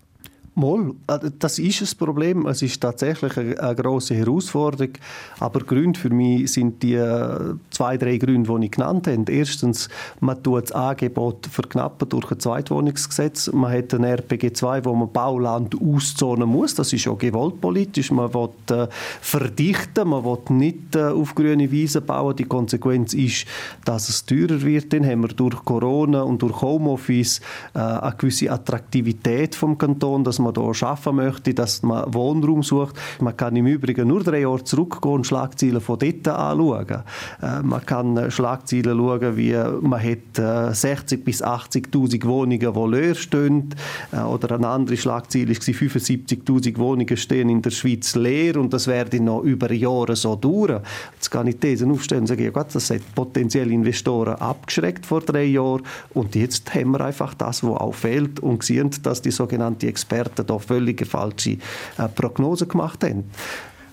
Moll, 0.55 0.95
äh, 1.07 1.19
das 1.39 1.59
ist 1.59 1.81
ein 1.81 1.99
Problem. 1.99 2.47
Es 2.47 2.61
ist 2.61 2.81
tatsächlich 2.81 3.37
eine, 3.39 3.59
eine 3.59 3.75
große 3.75 4.15
Herausforderung. 4.15 4.93
Aber 5.41 5.61
Gründe 5.61 5.99
für 5.99 6.11
mich 6.11 6.53
sind 6.53 6.83
die 6.83 6.95
äh, 6.95 7.55
zwei, 7.71 7.97
drei 7.97 8.19
Gründe, 8.19 8.55
die 8.59 8.67
ich 8.67 8.73
genannt 8.73 9.07
habe. 9.07 9.33
Erstens, 9.33 9.89
man 10.21 10.43
tut 10.43 10.65
das 10.65 10.73
Angebot 10.73 11.47
verknappen 11.47 12.07
durch 12.09 12.31
ein 12.31 12.41
Zweitwohnungsgesetz. 12.41 13.51
Man 13.53 13.73
hat 13.73 13.95
ein 13.95 14.05
RPG 14.05 14.53
2, 14.53 14.85
wo 14.85 14.95
man 14.95 15.11
Bauland 15.11 15.75
auszonen 15.81 16.49
muss. 16.49 16.75
Das 16.75 16.93
ist 16.93 17.09
auch 17.09 17.17
gewollt 17.17 17.61
politisch. 17.61 18.11
Man 18.11 18.35
will 18.35 18.51
äh, 18.71 18.89
verdichten, 19.23 20.09
man 20.09 20.23
will 20.23 20.39
nicht 20.51 20.95
äh, 20.97 21.05
auf 21.05 21.35
grüne 21.35 21.71
Wiesen 21.71 22.05
bauen. 22.05 22.37
Die 22.37 22.45
Konsequenz 22.45 23.15
ist, 23.15 23.47
dass 23.87 24.11
es 24.11 24.27
teurer 24.27 24.61
wird. 24.61 24.93
Dann 24.93 25.07
haben 25.07 25.23
wir 25.23 25.29
durch 25.29 25.65
Corona 25.65 26.23
und 26.23 26.43
durch 26.43 26.61
Homeoffice 26.61 27.41
äh, 27.75 27.79
eine 27.79 28.15
gewisse 28.19 28.51
Attraktivität 28.51 29.55
vom 29.55 29.79
Kanton, 29.79 30.25
dass 30.25 30.42
man 30.43 30.55
hier 30.55 30.75
schaffen 30.75 31.17
möchte, 31.17 31.55
dass 31.55 31.83
man 31.83 32.13
Wohnraum 32.13 32.63
sucht. 32.63 32.97
Man 33.21 33.37
kann 33.37 33.57
im 33.57 33.67
Übrigen 33.67 34.09
nur 34.09 34.23
drei 34.23 34.41
Jahre 34.41 34.65
zurückgehen 34.65 35.15
und 35.15 35.27
Schlagzeilen 35.27 35.81
von 35.81 35.99
dort 35.99 36.29
anschauen. 36.29 37.03
Äh, 37.43 37.63
man 37.63 37.85
kann 37.87 38.31
Schlagzeilen 38.31 38.97
schauen, 38.97 39.37
wie 39.37 39.57
man 39.81 40.03
hat 40.03 40.39
äh, 40.39 40.75
60 40.75 41.25
bis 41.25 41.43
80'000 41.43 42.25
Wohnungen, 42.25 42.73
die 42.73 42.97
leer 42.97 43.15
stehen. 43.15 43.75
Äh, 44.13 44.21
oder 44.21 44.55
eine 44.55 44.69
andere 44.69 44.97
Schlagzeile 44.97 45.49
war, 45.49 45.55
75'000 45.55 46.79
Wohnungen 46.79 47.17
stehen 47.17 47.49
in 47.49 47.63
der 47.63 47.71
Schweiz 47.71 48.15
leer 48.15 48.57
und 48.57 48.73
das 48.73 48.87
werde 48.87 49.21
noch 49.21 49.43
über 49.43 49.73
Jahre 49.73 50.17
so 50.17 50.37
dauern. 50.37 50.83
Jetzt 51.15 51.31
kann 51.31 51.47
ich 51.47 51.57
Thesen 51.57 51.91
aufstellen 51.91 52.23
und 52.23 52.27
sagen, 52.27 52.45
ja 52.45 52.51
Gott, 52.51 52.75
das 52.75 52.91
hat 52.91 53.03
potenzielle 53.15 53.73
Investoren 53.73 54.35
abgeschreckt 54.35 55.07
vor 55.07 55.21
drei 55.21 55.45
Jahren 55.45 55.83
und 56.15 56.35
jetzt 56.35 56.75
haben 56.75 56.93
wir 56.93 57.01
einfach 57.01 57.35
das, 57.35 57.63
was 57.63 57.81
auch 57.81 57.95
fehlt 57.95 58.41
und 58.41 58.63
sehen, 58.63 58.91
dass 59.03 59.23
die 59.23 59.31
sogenannten 59.31 59.87
Experten 59.87 60.32
Experten 60.33 60.47
da 60.47 60.59
völlig 60.59 61.07
falsche 61.07 61.59
äh, 61.99 62.09
Prognosen 62.15 62.69
gemacht 62.69 63.05
haben. 63.05 63.25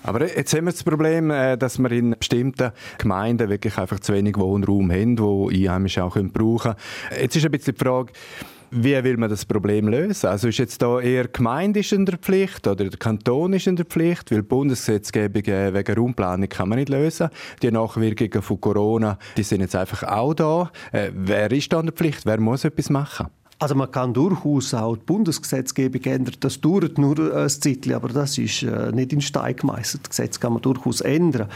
Aber 0.02 0.26
jetzt 0.26 0.54
haben 0.54 0.64
wir 0.64 0.72
das 0.72 0.82
Problem, 0.82 1.30
äh, 1.30 1.58
dass 1.58 1.78
wir 1.78 1.90
in 1.92 2.16
bestimmten 2.18 2.72
Gemeinden 2.98 3.48
wirklich 3.48 3.76
einfach 3.76 4.00
zu 4.00 4.14
wenig 4.14 4.36
Wohnraum 4.36 4.90
haben, 4.90 5.18
wo 5.18 5.50
Einheimische 5.50 6.02
auch 6.02 6.16
brauchen 6.16 6.72
können. 6.72 7.20
Jetzt 7.20 7.36
ist 7.36 7.44
ein 7.44 7.50
bisschen 7.50 7.74
die 7.74 7.84
Frage, 7.84 8.12
wie 8.72 9.02
will 9.02 9.16
man 9.16 9.28
das 9.28 9.44
Problem 9.44 9.88
lösen? 9.88 10.28
Also 10.28 10.48
ist 10.48 10.58
jetzt 10.58 10.80
da 10.80 11.00
eher 11.00 11.24
die 11.24 11.32
Gemeinde 11.32 11.82
in 11.90 12.06
der 12.06 12.18
Pflicht 12.18 12.68
oder 12.68 12.88
der 12.88 12.98
Kanton 12.98 13.52
ist 13.52 13.66
in 13.66 13.74
der 13.74 13.84
Pflicht, 13.84 14.30
weil 14.30 14.38
die 14.38 14.48
Bundesgesetzgebung 14.48 15.42
äh, 15.44 15.74
wegen 15.74 15.98
Raumplanung 15.98 16.48
kann 16.48 16.68
man 16.68 16.78
nicht 16.78 16.88
lösen. 16.88 17.28
Die 17.62 17.70
Nachwirkungen 17.70 18.42
von 18.42 18.60
Corona, 18.60 19.18
die 19.36 19.42
sind 19.42 19.60
jetzt 19.60 19.74
einfach 19.74 20.04
auch 20.04 20.34
da. 20.34 20.70
Wer 20.92 21.50
ist 21.50 21.72
da 21.72 21.80
in 21.80 21.86
der 21.86 21.94
Pflicht? 21.94 22.24
Wer 22.24 22.40
muss 22.40 22.64
etwas 22.64 22.90
machen? 22.90 23.26
Also 23.62 23.74
man 23.74 23.90
kann 23.90 24.14
durchaus 24.14 24.72
auch 24.72 24.96
die 24.96 25.04
Bundesgesetzgebung 25.04 26.02
ändern. 26.04 26.34
Das 26.40 26.62
dauert 26.62 26.96
nur 26.96 27.36
ein 27.36 27.48
Zeitchen, 27.50 27.92
aber 27.92 28.08
das 28.08 28.38
ist 28.38 28.62
äh, 28.62 28.90
nicht 28.90 29.12
in 29.12 29.20
Stein 29.20 29.54
gemeißelt. 29.54 30.04
Das 30.04 30.16
Gesetz 30.16 30.40
kann 30.40 30.54
man 30.54 30.62
durchaus 30.62 31.02
ändern. 31.02 31.46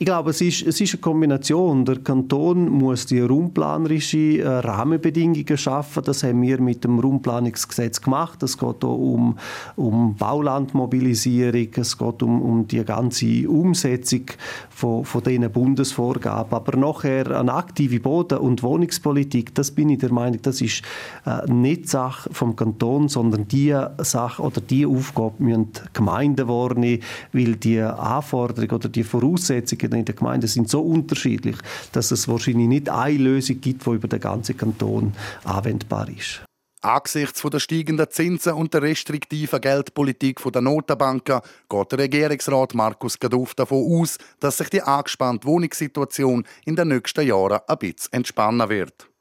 Ich 0.00 0.06
glaube, 0.06 0.30
es 0.30 0.40
ist, 0.40 0.66
es 0.66 0.80
ist 0.80 0.94
eine 0.94 1.00
Kombination. 1.02 1.84
Der 1.84 2.00
Kanton 2.00 2.68
muss 2.68 3.06
die 3.06 3.20
raumplanerische 3.20 4.40
äh, 4.40 4.48
Rahmenbedingungen 4.48 5.56
schaffen. 5.56 6.02
Das 6.02 6.24
haben 6.24 6.42
wir 6.42 6.60
mit 6.60 6.82
dem 6.82 6.98
Raumplanungsgesetz 6.98 8.00
gemacht. 8.00 8.42
Es 8.42 8.58
geht 8.58 8.78
hier 8.80 8.90
um, 8.90 9.38
um 9.76 10.16
Baulandmobilisierung, 10.16 11.68
es 11.76 11.96
geht 11.96 12.22
um, 12.24 12.42
um 12.42 12.66
die 12.66 12.84
ganze 12.84 13.48
Umsetzung 13.48 14.22
von, 14.68 15.04
von 15.04 15.22
diesen 15.22 15.48
Bundesvorgaben. 15.48 16.54
Aber 16.54 16.76
nachher 16.76 17.38
eine 17.38 17.54
aktive 17.54 18.00
Boden- 18.00 18.38
und 18.38 18.64
Wohnungspolitik, 18.64 19.54
das 19.54 19.70
bin 19.70 19.90
ich 19.90 19.98
der 19.98 20.12
Meinung, 20.12 20.42
das 20.42 20.60
ist 20.60 20.82
äh, 21.24 21.51
nicht 21.60 21.88
Sache 21.88 22.32
vom 22.32 22.56
Kanton, 22.56 23.08
sondern 23.08 23.46
die 23.48 23.76
Sache 23.98 24.42
oder 24.42 24.60
die 24.60 24.86
Aufgabe 24.86 25.42
müssen 25.42 25.72
Gemeinden 25.92 26.48
wahrnehmen, 26.48 27.02
weil 27.32 27.56
die 27.56 27.80
Anforderungen 27.80 28.72
oder 28.72 28.88
die 28.88 29.04
Voraussetzungen 29.04 29.92
in 29.92 30.04
der 30.04 30.14
Gemeinde 30.14 30.48
sind 30.48 30.68
so 30.68 30.80
unterschiedlich, 30.80 31.56
dass 31.92 32.10
es 32.10 32.28
wahrscheinlich 32.28 32.68
nicht 32.68 32.88
eine 32.88 33.18
Lösung 33.18 33.60
gibt, 33.60 33.86
die 33.86 33.90
über 33.90 34.08
den 34.08 34.20
ganzen 34.20 34.56
Kanton 34.56 35.12
anwendbar 35.44 36.08
ist. 36.08 36.42
Angesichts 36.84 37.40
der 37.42 37.60
steigenden 37.60 38.10
Zinsen 38.10 38.54
und 38.54 38.74
der 38.74 38.82
restriktiven 38.82 39.60
Geldpolitik 39.60 40.42
der 40.52 40.62
Notenbanken 40.62 41.40
geht 41.68 41.92
der 41.92 41.98
Regierungsrat 42.00 42.74
Markus 42.74 43.20
Gaduff 43.20 43.54
davon 43.54 44.00
aus, 44.00 44.18
dass 44.40 44.58
sich 44.58 44.68
die 44.68 44.82
angespannte 44.82 45.46
Wohnungssituation 45.46 46.44
in 46.64 46.74
den 46.74 46.88
nächsten 46.88 47.24
Jahren 47.24 47.60
ein 47.68 47.78
bisschen 47.78 48.12
entspannen 48.14 48.68
wird. 48.68 49.11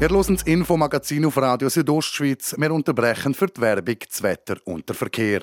Wir 0.00 0.10
hören 0.10 0.36
das 0.36 0.44
Infomagazin 0.44 1.24
auf 1.24 1.36
Radio 1.38 1.68
Südostschweiz. 1.68 2.54
Wir 2.56 2.70
unterbrechen 2.70 3.34
für 3.34 3.48
die 3.48 3.60
Werbung, 3.60 3.96
das 4.08 4.22
Wetter 4.22 4.56
und 4.64 4.88
den 4.88 4.94
Verkehr. 4.94 5.40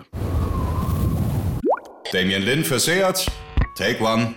Damien 2.13 2.41
Lin 2.41 2.63
für 2.63 2.79
Seat. 2.79 3.29
Take 3.77 4.01
one. 4.01 4.33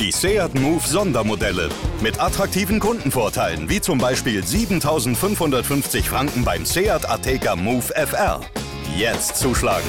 Die 0.00 0.10
Seat 0.10 0.54
Move 0.56 0.84
Sondermodelle 0.84 1.68
mit 2.00 2.20
attraktiven 2.20 2.80
Kundenvorteilen, 2.80 3.70
wie 3.70 3.80
zum 3.80 3.98
Beispiel 3.98 4.40
7.550 4.40 6.02
Franken 6.02 6.44
beim 6.44 6.66
Seat 6.66 7.08
Ateca 7.08 7.54
Move 7.54 7.94
FR. 7.94 8.40
Jetzt 8.96 9.36
zuschlagen. 9.36 9.86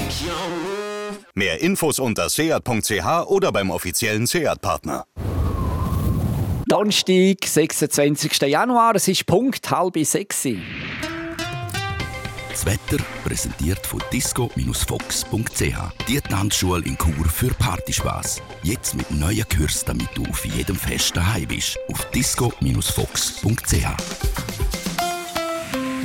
Mehr 1.33 1.59
Infos 1.61 1.97
unter 1.97 2.29
seat.ch 2.29 3.25
oder 3.25 3.51
beim 3.51 3.71
offiziellen 3.71 4.27
Seat-Partner. 4.27 5.05
Donnerstag, 6.67 7.37
26. 7.45 8.41
Januar, 8.41 8.95
es 8.95 9.07
ist 9.07 9.25
Punkt 9.25 9.71
halb 9.71 9.97
sechs. 10.03 10.45
Das 12.49 12.65
Wetter 12.65 13.01
präsentiert 13.23 13.87
von 13.87 14.03
disco-fox.ch. 14.11 16.07
Die 16.09 16.19
Tanzschule 16.19 16.83
in 16.83 16.97
Chur 16.97 17.25
für 17.29 17.53
Partyspaß. 17.53 18.41
Jetzt 18.63 18.95
mit 18.95 19.09
neuen 19.11 19.47
Kürzen, 19.47 19.85
damit 19.87 20.09
du 20.15 20.25
auf 20.25 20.43
jedem 20.43 20.75
Fest 20.75 21.15
daheim 21.15 21.47
bist. 21.47 21.79
Auf 21.89 22.03
disco-fox.ch. 22.11 24.86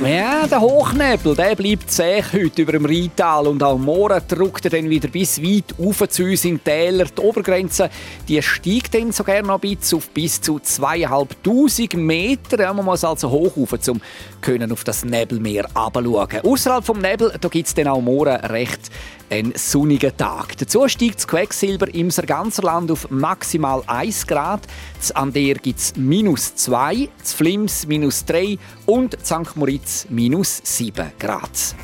Ja, 0.01 0.47
der 0.47 0.59
Hochnebel, 0.59 1.35
der 1.35 1.55
bleibt 1.55 1.89
zäh 1.89 2.21
heute 2.33 2.63
über 2.63 2.73
dem 2.73 2.85
Rheintal 2.85 3.47
und 3.47 3.63
auch 3.63 3.77
morgen 3.77 4.21
drückt 4.27 4.65
er 4.65 4.71
dann 4.71 4.89
wieder 4.89 5.07
bis 5.07 5.41
weit 5.41 5.75
auf 5.79 6.07
zu 6.09 6.23
uns 6.23 6.43
in 6.45 6.61
Täler. 6.61 7.05
Die 7.05 7.21
Obergrenze 7.21 7.89
die 8.27 8.41
steigt 8.41 8.95
dann 8.95 9.11
sogar 9.11 9.41
noch 9.43 9.61
ein 9.61 9.69
bisschen 9.69 9.99
auf 9.99 10.09
bis 10.09 10.41
zu 10.41 10.57
2'500 10.57 11.95
Meter. 11.95 12.59
Ja, 12.59 12.73
man 12.73 12.85
muss 12.85 13.03
also 13.03 13.29
hoch 13.29 13.55
rauf, 13.55 13.73
um 13.87 14.01
auf 14.71 14.83
das 14.83 15.05
Nebelmeer 15.05 15.67
herabschauen. 15.73 16.41
Außerhalb 16.43 16.83
vom 16.83 16.99
Nebel 16.99 17.31
gibt 17.49 17.67
es 17.67 17.73
dann 17.73 17.87
auch 17.87 18.01
morgen 18.01 18.35
recht 18.35 18.89
einen 19.29 19.53
sonnigen 19.55 20.15
Tag. 20.15 20.57
Dazu 20.57 20.87
steigt 20.87 21.17
das 21.17 21.27
Quecksilber 21.27 21.93
im 21.93 22.09
ganzen 22.09 22.63
Land 22.63 22.91
auf 22.91 23.09
maximal 23.09 23.83
1 23.87 24.27
Grad. 24.27 24.61
Z 24.99 25.15
Ander 25.15 25.53
gibt 25.55 25.79
es 25.79 25.95
minus 25.95 26.55
2, 26.55 27.09
z 27.21 27.35
Flims 27.35 27.85
minus 27.87 28.25
3 28.25 28.57
und 28.85 29.17
St. 29.23 29.55
Moritz 29.55 30.05
minus 30.09 30.61
7 30.63 31.11
Grad. 31.19 31.75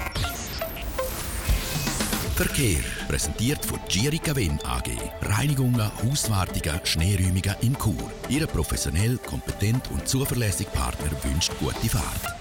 Verkehr 2.39 2.79
präsentiert 3.09 3.65
von 3.65 3.79
Girica 3.89 4.33
Wind 4.33 4.65
AG. 4.65 4.89
Reinigungen, 5.23 5.91
Hauswartungen, 6.01 6.79
Schneeräumungen 6.85 7.55
in 7.59 7.77
Chur. 7.77 8.11
Ihre 8.29 8.47
professionell, 8.47 9.17
kompetent 9.25 9.91
und 9.91 10.07
zuverlässige 10.07 10.69
Partner 10.69 11.11
wünscht 11.23 11.51
gute 11.59 11.89
Fahrt. 11.89 12.38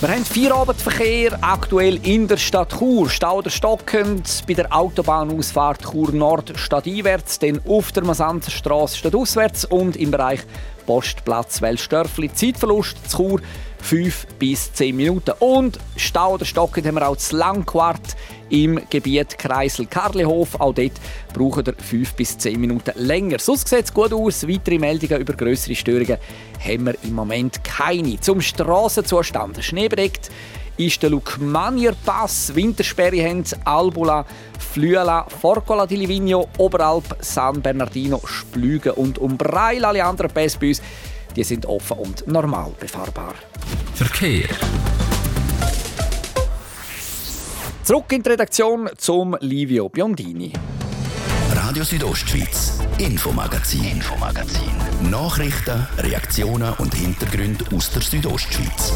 Wir 0.00 0.10
haben 0.10 0.24
Feierabendverkehr 0.24 1.36
aktuell 1.40 1.98
in 2.06 2.28
der 2.28 2.36
Stadt 2.36 2.78
Chur. 2.78 3.10
Stau 3.10 3.42
der 3.42 3.50
stockend 3.50 4.44
bei 4.46 4.54
der 4.54 4.72
Autobahnausfahrt 4.72 5.90
Chur 5.90 6.12
Nord 6.12 6.56
stadteinwärts, 6.56 7.40
dann 7.40 7.60
auf 7.66 7.90
der 7.90 8.04
Masanzerstraße 8.04 8.96
stadtauswärts 8.96 9.64
und 9.64 9.96
im 9.96 10.12
Bereich 10.12 10.38
Postplatz 10.86 11.60
Wellstörfli. 11.60 12.32
Zeitverlust 12.32 13.10
zu 13.10 13.16
Chur 13.16 13.40
5 13.82 14.26
bis 14.38 14.72
10 14.72 14.94
Minuten. 14.94 15.32
Und 15.40 15.80
Stau 15.96 16.34
oder 16.34 16.44
Stocken 16.44 16.86
haben 16.86 16.94
wir 16.94 17.08
auch 17.08 17.16
zu 17.16 17.36
Langquart 17.36 18.14
im 18.50 18.80
Gebiet 18.90 19.38
Kreisel 19.38 19.86
Karlehof. 19.86 20.60
Auch 20.60 20.74
dort 20.74 20.92
brauchen 21.32 21.66
wir 21.66 21.74
5 21.74 22.14
bis 22.14 22.38
10 22.38 22.60
Minuten 22.60 22.92
länger. 22.96 23.38
Sonst 23.38 23.68
sieht 23.68 23.84
es 23.84 23.94
gut 23.94 24.12
aus. 24.12 24.46
Weitere 24.46 24.78
Meldungen 24.78 25.20
über 25.20 25.34
größere 25.34 25.74
Störungen 25.74 26.18
haben 26.60 26.86
wir 26.86 26.94
im 27.02 27.14
Moment 27.14 27.62
keine. 27.64 28.20
Zum 28.20 28.40
Strassenzustand. 28.40 29.62
Schneebedeckt 29.62 30.30
ist 30.76 31.02
der 31.02 31.10
Lukmanier 31.10 31.94
Pass. 32.04 32.54
Wintersperre 32.54 33.28
haben 33.28 33.44
Albula, 33.64 34.24
Flüela, 34.58 35.26
Forcola 35.40 35.86
di 35.86 35.96
Livigno, 35.96 36.48
Oberalp, 36.58 37.16
San 37.20 37.60
Bernardino, 37.60 38.20
Splügen 38.24 38.92
und 38.92 39.18
Umbreil. 39.18 39.84
Alle 39.84 40.04
anderen 40.04 40.30
Pässe 40.30 40.58
bei 40.58 40.68
uns 40.68 40.82
die 41.38 41.44
sind 41.44 41.66
offen 41.66 41.98
und 41.98 42.26
normal 42.26 42.72
befahrbar. 42.80 43.34
Verkehr. 43.94 44.48
Zurück 47.88 48.12
in 48.12 48.22
die 48.22 48.28
Redaktion 48.28 48.90
zum 48.98 49.34
Livio 49.40 49.88
Biondini. 49.88 50.52
Radio 51.54 51.82
Südostschweiz, 51.82 52.80
Infomagazin, 52.98 53.82
Infomagazin. 53.82 55.10
Nachrichten, 55.10 55.86
Reaktionen 55.96 56.74
und 56.74 56.94
Hintergründe 56.94 57.64
aus 57.74 57.90
der 57.90 58.02
Südostschweiz. 58.02 58.92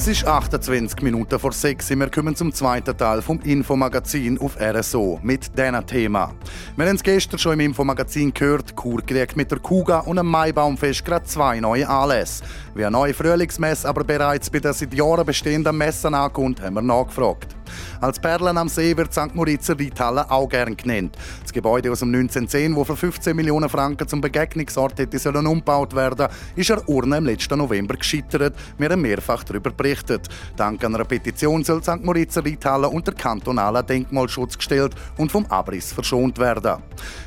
Es 0.00 0.08
ist 0.08 0.26
28 0.26 1.02
Minuten 1.02 1.38
vor 1.38 1.52
6 1.52 1.90
Wir 1.90 2.10
kommen 2.10 2.34
zum 2.34 2.54
zweiten 2.54 2.96
Teil 2.96 3.20
vom 3.20 3.38
Infomagazin 3.42 4.38
auf 4.40 4.56
RSO 4.58 5.20
mit 5.22 5.58
diesem 5.58 5.86
Thema. 5.86 6.32
Wir 6.74 6.86
haben 6.86 6.96
es 6.96 7.02
gestern 7.02 7.38
schon 7.38 7.52
im 7.52 7.60
Infomagazin 7.60 8.32
gehört, 8.32 8.74
Kur 8.74 9.02
kriegt 9.02 9.36
mit 9.36 9.50
der 9.50 9.58
Kuga 9.58 9.98
und 9.98 10.18
einem 10.18 10.30
Maibaumfest 10.30 11.04
gerade 11.04 11.26
zwei 11.26 11.60
neue 11.60 11.86
Anlässe. 11.86 12.42
Wie 12.74 12.84
eine 12.84 12.92
neue 12.92 13.14
Frühlingsmesse 13.14 13.88
aber 13.88 14.04
bereits 14.04 14.48
bei 14.48 14.60
der 14.60 14.72
seit 14.72 14.94
Jahren 14.94 15.26
bestehenden 15.26 15.76
Messe 15.76 16.06
ankommt, 16.08 16.62
haben 16.62 16.74
wir 16.74 16.82
nachgefragt. 16.82 17.56
Als 18.00 18.18
Perlen 18.18 18.56
am 18.56 18.68
See 18.68 18.96
wird 18.96 19.12
St. 19.12 19.34
Moritzer 19.34 19.78
Reithalle 19.78 20.30
auch 20.30 20.48
gern 20.48 20.76
genannt. 20.76 21.16
Das 21.42 21.52
Gebäude 21.52 21.90
aus 21.90 22.00
dem 22.00 22.08
1910, 22.08 22.74
das 22.74 22.86
für 22.86 22.96
15 22.96 23.36
Millionen 23.36 23.68
Franken 23.68 24.08
zum 24.08 24.20
Begegnungsort 24.20 24.98
hätte 24.98 25.18
sollen 25.18 25.46
umgebaut 25.46 25.94
werden, 25.94 26.28
ist 26.56 26.70
an 26.70 26.82
Urne 26.86 27.18
im 27.18 27.26
letzten 27.26 27.58
November 27.58 27.94
gescheitert. 27.94 28.54
Wir 28.78 28.88
haben 28.88 29.02
mehrfach 29.02 29.44
darüber 29.44 29.70
berichtet. 29.70 30.28
Dank 30.56 30.84
einer 30.84 31.04
Petition 31.04 31.62
soll 31.64 31.82
St. 31.82 32.02
Moritzer 32.02 32.44
Reithalle 32.44 32.88
unter 32.88 33.12
kantonalen 33.12 33.86
Denkmalschutz 33.86 34.56
gestellt 34.56 34.94
und 35.16 35.30
vom 35.30 35.46
Abriss 35.46 35.92
verschont 35.92 36.38
werden. 36.38 36.82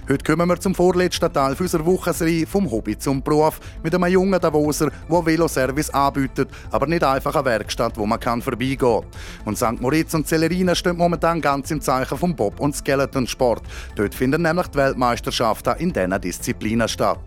Heute 0.10 0.24
kommen 0.24 0.48
wir 0.48 0.60
zum 0.60 0.76
vorletzten 0.76 1.32
Teil 1.32 1.56
unserer 1.60 1.86
Wochenserie 1.86 2.46
«Vom 2.46 2.70
Hobby 2.70 2.98
zum 2.98 3.22
Beruf» 3.22 3.60
mit 3.84 3.94
einem 3.94 4.12
jungen 4.12 4.40
Davoser, 4.40 4.92
der 5.10 5.26
Veloservice 5.44 5.90
anbietet, 5.94 6.50
aber 6.72 6.88
nicht 6.88 7.04
einfach 7.04 7.36
eine 7.36 7.46
Werkstatt, 7.46 7.98
wo 7.98 8.06
man 8.06 8.20
kann 8.20 8.42
vorbeigehen 8.42 8.78
kann. 8.80 9.04
Und 9.46 9.58
St. 9.58 9.80
Moritz 9.82 10.14
und 10.14 10.28
Celerina 10.28 10.76
stehen 10.76 10.98
momentan 10.98 11.42
ganz 11.42 11.72
im 11.72 11.82
Zeichen 11.82 12.18
vom 12.18 12.36
Bob- 12.36 12.60
und 12.60 12.76
Skeletonsport. 12.76 13.64
Dort 13.96 14.16
finden 14.16 14.42
nämlich 14.42 14.68
die 14.68 14.78
Weltmeisterschaften 14.78 15.76
in 15.78 15.92
diesen 15.92 16.22
Disziplinen 16.22 16.88
statt. 16.88 17.20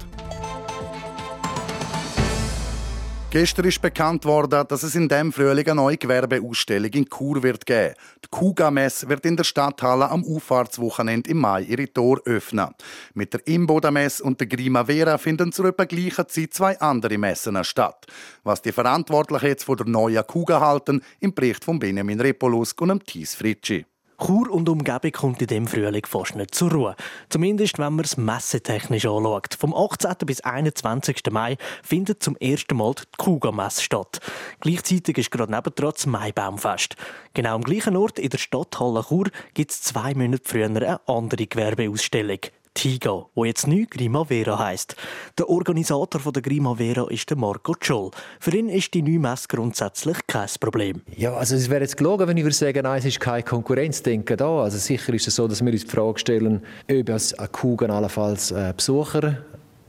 Gestern 3.39 3.67
ist 3.67 3.83
bekannt 3.83 4.25
worden, 4.25 4.65
dass 4.67 4.83
es 4.83 4.95
in 4.95 5.11
dem 5.11 5.31
Frühling 5.31 5.67
eine 5.67 5.75
neue 5.75 5.99
Gewerbeausstellung 5.99 6.91
in 6.93 7.05
Chur 7.05 7.43
wird 7.43 7.67
geben. 7.67 7.93
Die 8.25 8.29
Kuga-Messe 8.31 9.11
wird 9.11 9.27
in 9.27 9.37
der 9.37 9.45
Stadthalle 9.45 10.09
am 10.09 10.25
Auffahrtswochenende 10.25 11.29
im 11.29 11.41
Mai 11.41 11.61
ihre 11.65 11.93
Tor 11.93 12.19
öffnen. 12.25 12.71
Mit 13.13 13.35
der 13.35 13.47
Imboda-Messe 13.47 14.25
und 14.25 14.41
der 14.41 14.47
Grimavera 14.47 15.19
finden 15.19 15.53
zur 15.53 15.67
etwa 15.67 15.85
gleichen 15.85 16.27
Zeit 16.31 16.55
zwei 16.55 16.81
andere 16.81 17.19
Messen 17.19 17.63
statt. 17.63 18.07
Was 18.43 18.63
die 18.63 18.73
Verantwortlichen 18.73 19.49
jetzt 19.49 19.65
von 19.65 19.77
der 19.77 19.87
neuen 19.87 20.27
Kuga 20.27 20.59
halten, 20.61 21.03
im 21.21 21.35
Bericht 21.35 21.63
von 21.63 21.79
Benjamin 21.79 22.23
Repolusk 22.23 22.81
und 22.81 23.05
Thies 23.05 23.35
Fritschi. 23.35 23.85
Chur 24.19 24.51
und 24.51 24.69
Umgebung 24.69 25.13
kommt 25.13 25.43
in 25.43 25.49
dem 25.49 25.67
Frühling 25.67 26.07
fast 26.07 26.37
nicht 26.37 26.55
zur 26.55 26.73
Ruhe. 26.73 26.97
Zumindest, 27.29 27.79
wenn 27.79 27.95
man 27.95 28.05
es 28.05 28.17
messetechnisch 28.17 29.05
anschaut. 29.05 29.55
Vom 29.59 29.75
18. 29.75 30.15
bis 30.25 30.41
21. 30.41 31.23
Mai 31.31 31.57
findet 31.83 32.23
zum 32.23 32.35
ersten 32.37 32.77
Mal 32.77 32.95
die 32.95 33.03
Kuga-Messe 33.19 33.83
statt. 33.83 34.21
Gleichzeitig 34.61 35.19
ist 35.19 35.31
gerade 35.31 35.53
nebendran 35.53 35.93
das 35.95 36.07
Maibaumfest. 36.07 36.97
Genau 37.35 37.57
am 37.57 37.63
gleichen 37.63 37.97
Ort 37.97 38.19
in 38.19 38.31
der 38.31 38.39
Stadthalle 38.39 39.05
Chur 39.05 39.27
gibt 39.53 39.71
es 39.71 39.83
zwei 39.83 40.15
Monate 40.15 40.43
früher 40.45 40.67
eine 40.67 41.01
andere 41.07 41.47
Gewerbeausstellung. 41.47 42.41
Tigo, 42.77 43.31
wo 43.35 43.47
jetzt 43.47 43.67
neu 43.67 43.87
Grimavera 43.89 44.59
heisst. 44.59 44.97
Der 45.39 45.49
Organisator 45.49 46.21
der 46.31 46.43
Grimavera 46.43 47.09
ist 47.11 47.31
der 47.31 47.39
Marco 47.39 47.75
Scholl. 47.81 48.11
Für 48.39 48.55
ihn 48.55 48.69
ist 48.69 48.93
die 48.93 49.01
neue 49.01 49.19
Messe 49.19 49.49
grundsätzlich 49.49 50.19
kein 50.27 50.49
Problem. 50.61 51.01
Ja, 51.17 51.35
also 51.35 51.57
es 51.57 51.71
wäre 51.71 51.81
jetzt 51.81 51.97
gelogen, 51.97 52.29
wenn 52.29 52.37
ich 52.37 52.45
würde 52.45 52.55
sagen, 52.55 52.83
nein, 52.83 52.99
es 52.99 53.07
ist 53.07 53.19
keine 53.19 53.43
Konkurrenzdenken 53.43 54.37
da. 54.37 54.63
Also 54.63 54.77
sicher 54.77 55.15
ist 55.15 55.27
es 55.27 55.37
so, 55.37 55.49
dass 55.49 55.65
wir 55.65 55.73
uns 55.73 55.85
die 55.85 55.91
Frage 55.91 56.19
stellen, 56.19 56.63
ob 56.91 57.09
es 57.09 57.33
eine 57.33 57.49
Kugan 57.49 57.91
allenfalls 57.91 58.51
äh, 58.51 58.75
Besucher 58.77 59.39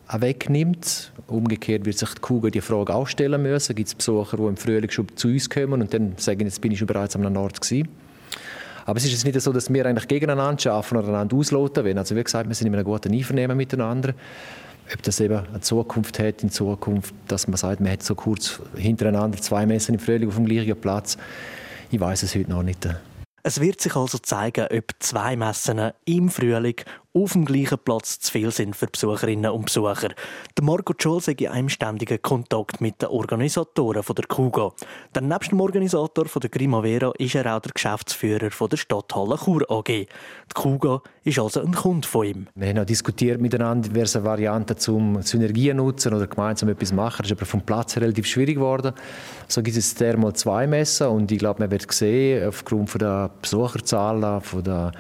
wegnimmt. 0.09 1.11
Umgekehrt 1.27 1.85
wird 1.85 1.97
sich 1.97 2.13
die 2.13 2.21
Kugel 2.21 2.51
die 2.51 2.61
Frage 2.61 2.95
auch 2.95 3.07
stellen 3.07 3.41
müssen. 3.41 3.75
Gibt 3.75 3.89
es 3.89 3.95
Besucher, 3.95 4.37
die 4.37 4.43
im 4.43 4.55
Frühling 4.55 4.89
schon 4.89 5.07
zu 5.17 5.27
uns 5.27 5.49
kommen 5.49 5.81
und 5.81 5.93
dann 5.93 6.13
sagen, 6.15 6.45
jetzt 6.45 6.61
bin 6.61 6.71
ich 6.71 6.79
schon 6.79 6.87
bereits 6.87 7.17
am 7.17 7.35
Ort 7.35 7.59
gewesen. 7.59 7.89
Aber 8.87 8.95
es 8.95 9.03
ist 9.03 9.11
jetzt 9.11 9.25
nicht 9.25 9.39
so, 9.41 9.51
dass 9.51 9.71
wir 9.71 9.85
eigentlich 9.85 10.07
gegeneinander 10.07 10.71
arbeiten 10.71 10.95
oder 10.95 11.09
einander 11.09 11.35
ausloten 11.35 11.83
wollen. 11.83 11.97
Also 11.97 12.15
wie 12.15 12.23
gesagt, 12.23 12.47
wir 12.47 12.55
sind 12.55 12.67
in 12.67 12.73
einem 12.73 12.85
guten 12.85 13.13
Einvernehmen 13.13 13.57
miteinander. 13.57 14.13
Ob 14.93 15.03
das 15.03 15.19
eben 15.19 15.45
eine 15.45 15.59
Zukunft 15.59 16.17
hat 16.19 16.41
in 16.41 16.49
Zukunft, 16.49 17.13
dass 17.27 17.49
man 17.49 17.57
sagt, 17.57 17.81
man 17.81 17.91
hat 17.91 18.01
so 18.01 18.15
kurz 18.15 18.61
hintereinander 18.77 19.39
zwei 19.39 19.65
Messen 19.65 19.95
im 19.95 19.99
Frühling 19.99 20.29
auf 20.29 20.35
dem 20.35 20.45
gleichen 20.45 20.79
Platz, 20.79 21.17
ich 21.91 21.99
weiß 21.99 22.23
es 22.23 22.33
heute 22.33 22.49
noch 22.49 22.63
nicht. 22.63 22.87
Es 23.43 23.59
wird 23.59 23.81
sich 23.81 23.93
also 23.97 24.19
zeigen, 24.19 24.67
ob 24.71 24.85
zwei 24.99 25.35
Messen 25.35 25.91
im 26.05 26.29
Frühling 26.29 26.75
auf 27.13 27.33
dem 27.33 27.45
gleichen 27.45 27.79
Platz 27.79 28.19
zu 28.19 28.31
viel 28.31 28.51
sind 28.51 28.75
für 28.75 28.87
Besucherinnen 28.87 29.51
und 29.51 29.65
Besucher. 29.65 30.09
Der 30.55 30.63
Marco 30.63 30.93
Scholl 30.97 31.21
sei 31.21 31.33
in 31.33 31.47
einem 31.47 31.69
ständigen 31.69 32.21
Kontakt 32.21 32.79
mit 32.79 33.01
den 33.01 33.09
Organisatoren 33.09 34.03
der 34.15 34.25
Kuga. 34.25 34.71
Denn 35.15 35.27
nebst 35.27 35.51
dem 35.51 35.59
Organisator 35.59 36.25
der 36.25 36.49
Grimavera 36.49 37.11
ist 37.17 37.35
er 37.35 37.55
auch 37.55 37.61
der 37.61 37.71
Geschäftsführer 37.71 38.49
der 38.49 38.77
Stadthalle 38.77 39.37
Chur 39.37 39.65
AG. 39.69 39.87
Die 39.87 40.07
Kuga 40.53 41.01
ist 41.23 41.39
also 41.39 41.61
ein 41.61 41.73
Kunde 41.73 42.07
von 42.07 42.25
ihm. 42.25 42.47
Wir 42.55 42.69
haben 42.69 42.79
auch 42.79 42.85
diskutiert 42.85 43.41
miteinander 43.41 43.89
diverse 43.89 44.23
Varianten 44.23 44.77
zum 44.77 45.21
Synergien 45.21 45.77
nutzen 45.77 46.13
oder 46.13 46.27
gemeinsam 46.27 46.69
etwas 46.69 46.93
machen. 46.93 47.23
Das 47.23 47.31
ist 47.31 47.37
aber 47.37 47.45
vom 47.45 47.61
Platz 47.61 47.95
her 47.95 48.03
relativ 48.03 48.27
schwierig 48.27 48.55
geworden. 48.55 48.93
So 49.47 49.63
gibt 49.63 49.77
es 49.77 49.95
dermal 49.95 50.33
zwei 50.33 50.67
Messen 50.67 51.07
und 51.07 51.31
ich 51.31 51.39
glaube, 51.39 51.61
man 51.61 51.71
wird 51.71 51.91
sehen, 51.91 52.47
aufgrund 52.47 52.93
der 53.01 53.31
Besucherzahlen, 53.41 54.41
von 54.41 54.63
der 54.63 54.91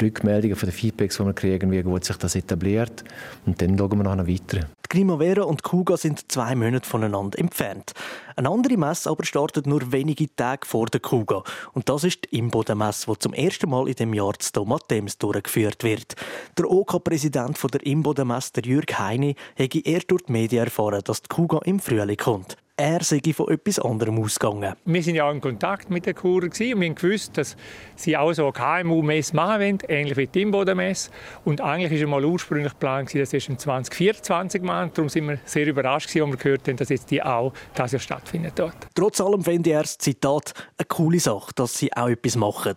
Rückmeldungen, 0.00 0.56
von 0.56 0.68
den 0.68 0.76
Feedbacks, 0.76 1.16
die 1.16 1.24
wir 1.24 1.32
kriegen, 1.32 1.70
wie 1.70 1.82
gut 1.82 2.04
sich 2.04 2.16
das 2.16 2.34
etabliert. 2.34 3.04
Und 3.44 3.60
dann 3.60 3.78
schauen 3.78 3.98
wir 3.98 4.16
noch 4.16 4.26
weiter. 4.26 4.60
Die 4.60 4.88
Primavera 4.88 5.42
und 5.42 5.62
Kuga 5.62 5.96
sind 5.96 6.30
zwei 6.30 6.54
Monate 6.54 6.88
voneinander 6.88 7.38
entfernt. 7.38 7.92
Eine 8.36 8.50
andere 8.50 8.76
Messe 8.76 9.10
aber 9.10 9.24
startet 9.24 9.66
nur 9.66 9.92
wenige 9.92 10.34
Tage 10.34 10.66
vor 10.66 10.86
der 10.86 11.00
Kuga. 11.00 11.42
Und 11.72 11.88
das 11.88 12.04
ist 12.04 12.24
die 12.24 12.38
Imboden-Messe, 12.38 13.10
die 13.10 13.18
zum 13.18 13.32
ersten 13.32 13.68
Mal 13.68 13.88
in 13.88 13.94
dem 13.94 14.14
Jahr 14.14 14.38
zu 14.38 14.52
Thomas 14.52 14.82
durchgeführt 15.18 15.82
wird. 15.82 16.14
Der 16.56 16.70
OK-Präsident 16.70 17.58
der 17.72 17.84
Imboden-Messe, 17.84 18.52
Jürg 18.64 18.98
Heini, 18.98 19.34
hätte 19.54 19.84
erst 19.84 20.10
durch 20.10 20.22
die 20.22 20.32
Medien 20.32 20.64
erfahren, 20.64 21.02
dass 21.04 21.22
die 21.22 21.28
Kuga 21.28 21.60
im 21.64 21.80
Frühling 21.80 22.16
kommt 22.16 22.56
er 22.78 23.02
sei 23.02 23.20
von 23.32 23.48
etwas 23.48 23.78
anderem 23.78 24.18
ausgegangen. 24.18 24.74
Wir 24.84 25.06
waren 25.06 25.14
ja 25.14 25.30
in 25.30 25.40
Kontakt 25.40 25.88
mit 25.88 26.04
den 26.04 26.14
Kurer 26.14 26.44
und 26.44 26.58
wir 26.58 26.74
haben 26.74 26.94
gewusst, 26.94 27.38
dass 27.38 27.56
sie 27.94 28.16
auch 28.16 28.32
so 28.34 28.52
KMU-Messe 28.52 29.34
machen 29.34 29.60
wollen, 29.60 29.78
ähnlich 29.88 30.16
wie 30.18 30.26
die 30.26 30.42
Imboden-Messe. 30.42 31.10
Und 31.44 31.62
eigentlich 31.62 31.98
war 32.02 32.08
mal 32.08 32.24
ursprünglich 32.24 32.72
geplant, 32.72 33.14
dass 33.14 33.32
es 33.32 33.48
im 33.48 33.58
2024 33.58 34.60
machen. 34.62 34.90
Darum 34.92 35.08
sind 35.08 35.26
wir 35.26 35.38
sehr 35.46 35.66
überrascht, 35.66 36.08
als 36.08 36.16
wir 36.16 36.36
gehört 36.36 36.68
haben, 36.68 36.76
dass 36.76 36.90
jetzt 36.90 37.10
die 37.10 37.22
auch 37.22 37.54
das 37.74 37.92
Jahr 37.92 38.00
stattfindet 38.00 38.52
dort. 38.56 38.76
Trotz 38.94 39.22
allem 39.22 39.42
finde 39.42 39.70
ich 39.70 39.74
erst 39.74 40.02
Zitat 40.02 40.52
eine 40.76 40.86
coole 40.86 41.18
Sache, 41.18 41.52
dass 41.54 41.78
sie 41.78 41.90
auch 41.94 42.08
etwas 42.08 42.36
machen. 42.36 42.74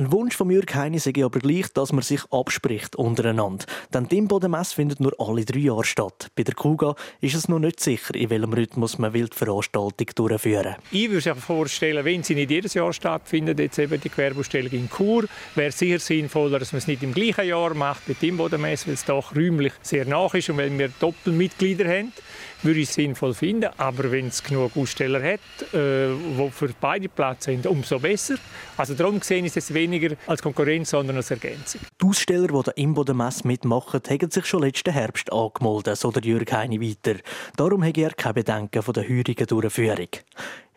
Ein 0.00 0.12
Wunsch 0.12 0.34
von 0.34 0.48
Jürg 0.48 0.74
Heine 0.74 0.98
sei 0.98 1.12
aber 1.22 1.40
gleich, 1.40 1.70
dass 1.74 1.92
man 1.92 2.00
sich 2.00 2.22
abspricht 2.30 2.96
untereinander. 2.96 3.66
Denn 3.92 4.08
die 4.08 4.16
Imboden-Messe 4.16 4.74
findet 4.74 4.98
nur 4.98 5.12
alle 5.18 5.44
drei 5.44 5.58
Jahre 5.58 5.84
statt. 5.84 6.30
Bei 6.34 6.42
der 6.42 6.54
Kuga 6.54 6.94
ist 7.20 7.34
es 7.34 7.48
noch 7.48 7.58
nicht 7.58 7.80
sicher, 7.80 8.14
in 8.14 8.30
welchem 8.30 8.54
Rhythmus 8.54 8.96
man 8.96 9.12
will 9.12 9.28
Veranstaltung 9.30 10.06
durchführen. 10.14 10.76
Ich 10.90 11.10
würde 11.10 11.34
mir 11.34 11.36
vorstellen, 11.36 12.02
wenn 12.02 12.22
sie 12.22 12.34
nicht 12.34 12.50
jedes 12.50 12.72
Jahr 12.72 12.94
stattfindet, 12.94 13.58
jetzt 13.58 13.78
eben 13.78 14.00
die 14.00 14.08
Gewerbeausstellung 14.08 14.72
in 14.72 14.88
Chur, 14.88 15.26
wäre 15.54 15.68
es 15.68 15.78
sicher 15.78 15.98
sinnvoller, 15.98 16.58
dass 16.58 16.72
man 16.72 16.78
es 16.78 16.86
nicht 16.86 17.02
im 17.02 17.12
gleichen 17.12 17.48
Jahr 17.48 17.74
macht 17.74 18.08
wie 18.08 18.14
die 18.14 18.28
Imbodenmesse, 18.28 18.86
weil 18.86 18.94
es 18.94 19.04
doch 19.04 19.36
räumlich 19.36 19.74
sehr 19.82 20.06
nach 20.06 20.32
ist 20.32 20.48
und 20.48 20.56
weil 20.56 20.78
wir 20.78 20.88
Doppelmitglieder 20.98 21.86
haben 21.86 22.14
würde 22.62 22.80
ich 22.80 22.90
sinnvoll 22.90 23.34
finden. 23.34 23.70
Aber 23.76 24.10
wenn 24.10 24.28
es 24.28 24.42
genug 24.42 24.76
Aussteller 24.76 25.22
hat, 25.22 25.74
äh, 25.74 26.08
die 26.14 26.50
für 26.50 26.70
beide 26.80 27.08
Platz 27.08 27.44
sind, 27.44 27.66
umso 27.66 27.98
besser. 27.98 28.36
Also 28.76 28.94
darum 28.94 29.20
gesehen 29.20 29.44
ist 29.44 29.56
es 29.56 29.72
weniger 29.72 30.16
als 30.26 30.42
Konkurrenz, 30.42 30.90
sondern 30.90 31.16
als 31.16 31.30
Ergänzung. 31.30 31.80
Die 32.00 32.06
Aussteller, 32.06 32.48
die 32.48 32.62
der 32.62 32.76
Imboden-Messe 32.76 33.46
mitmachen, 33.46 34.00
haben 34.08 34.30
sich 34.30 34.46
schon 34.46 34.62
letzten 34.62 34.92
Herbst 34.92 35.32
angemeldet, 35.32 35.96
so 35.96 36.10
der 36.10 36.22
Jürg 36.22 36.50
Heini 36.52 36.80
weiter. 36.80 37.18
Darum 37.56 37.84
habe 37.84 38.00
er 38.00 38.12
keine 38.12 38.34
Bedenken 38.34 38.82
von 38.82 38.94
der 38.94 39.08
heurigen 39.08 39.46
Durchführung. 39.46 40.08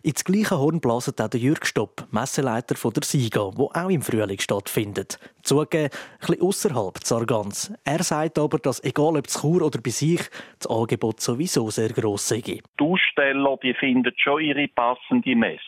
Ins 0.06 0.26
gleiche 0.26 0.58
Horn 0.58 0.82
blasen 0.82 1.13
auch 1.18 1.30
der 1.30 1.39
Jürg 1.39 1.66
Stopp, 1.66 2.04
Messeleiter 2.12 2.76
von 2.76 2.92
der 2.92 3.04
SIGA, 3.04 3.52
wo 3.56 3.72
auch 3.74 3.89
im 3.89 4.02
Frühling 4.02 4.38
stattfindet. 4.38 5.18
Zugegeben, 5.44 5.92
ein 5.94 6.20
bisschen 6.20 6.42
ausserhalb 6.42 6.98
Zargans. 7.06 7.74
Er 7.86 8.04
sagt 8.04 8.38
aber, 8.38 8.60
dass 8.60 8.84
egal 8.84 9.16
ob 9.16 9.28
zu 9.28 9.39
Chur 9.39 9.66
oder 9.66 9.80
bei 9.82 9.92
sich, 9.92 10.20
das 10.60 10.70
Angebot 10.70 11.22
sowieso 11.22 11.70
sehr 11.70 11.88
gross 11.88 12.28
sei. 12.28 12.42
Die 12.42 12.62
Aussteller 12.82 13.58
die 13.63 13.74
finden 13.76 14.12
schon 14.18 14.42
ihre 14.42 14.68
passende 14.68 15.38
Messe. 15.38 15.62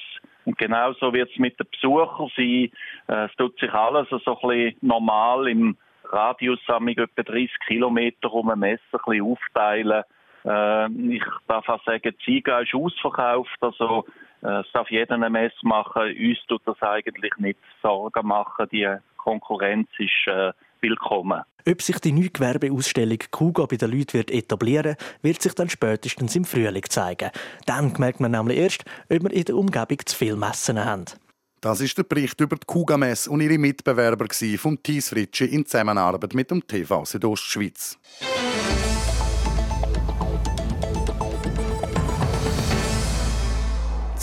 Und 0.43 0.57
genauso 0.57 1.13
wird 1.13 1.31
es 1.31 1.39
mit 1.39 1.57
den 1.57 1.67
Besuchern 1.71 2.29
sein. 2.35 2.71
Äh, 3.07 3.27
es 3.27 3.35
tut 3.37 3.57
sich 3.57 3.71
alles 3.71 4.09
so 4.09 4.17
ein 4.17 4.49
bisschen 4.49 4.77
normal 4.81 5.47
im 5.47 5.77
Radius 6.11 6.59
etwa 6.67 7.23
30 7.23 7.51
Kilometer 7.67 8.33
um 8.33 8.49
eine 8.49 8.57
Messe 8.57 8.81
ein 8.91 8.99
bisschen 9.05 9.31
aufteilen. 9.31 10.03
Äh, 10.43 11.15
ich 11.15 11.23
darf 11.47 11.69
auch 11.69 11.83
sagen, 11.85 12.01
die 12.19 12.25
Sieger 12.25 12.61
ist 12.61 12.75
ausverkauft. 12.75 13.57
Also 13.61 14.05
es 14.41 14.71
darf 14.73 14.89
jeder 14.89 15.15
eine 15.15 15.29
Messe 15.29 15.55
machen. 15.63 16.03
Uns 16.03 16.37
tut 16.47 16.61
das 16.65 16.81
eigentlich 16.81 17.35
nicht 17.37 17.59
Sorgen 17.81 18.27
machen. 18.27 18.67
Die 18.71 18.87
Konkurrenz 19.17 19.87
ist 19.97 20.27
äh, 20.27 20.51
willkommen. 20.81 21.41
Ob 21.67 21.81
sich 21.81 21.99
die 21.99 22.11
neue 22.11 22.29
Gewerbeausstellung 22.29 23.17
Kuga 23.31 23.65
bei 23.65 23.77
den 23.77 23.91
Leuten 23.91 24.13
wird 24.13 24.29
etablieren 24.29 24.95
wird 25.23 25.41
sich 25.41 25.55
dann 25.55 25.69
spätestens 25.69 26.35
im 26.35 26.45
Frühling 26.45 26.83
zeigen. 26.87 27.31
Dann 27.65 27.91
merkt 27.97 28.19
man 28.19 28.31
nämlich 28.31 28.59
erst, 28.59 28.85
ob 29.09 29.23
wir 29.23 29.31
in 29.31 29.45
der 29.45 29.55
Umgebung 29.55 29.97
zu 30.05 30.15
viele 30.15 30.35
Messen 30.35 30.83
haben. 30.83 31.05
Das 31.61 31.81
ist 31.81 31.97
der 31.97 32.03
Bericht 32.03 32.39
über 32.39 32.57
die 32.57 32.67
Kuga-Messe 32.67 33.31
und 33.31 33.41
ihre 33.41 33.57
Mitbewerber 33.57 34.27
vom 34.59 34.83
Thies 34.83 35.09
Fritschi 35.09 35.45
in 35.45 35.65
Zusammenarbeit 35.65 36.35
mit 36.35 36.51
dem 36.51 36.67
TV 36.67 37.03
Südostschweiz. 37.03 37.97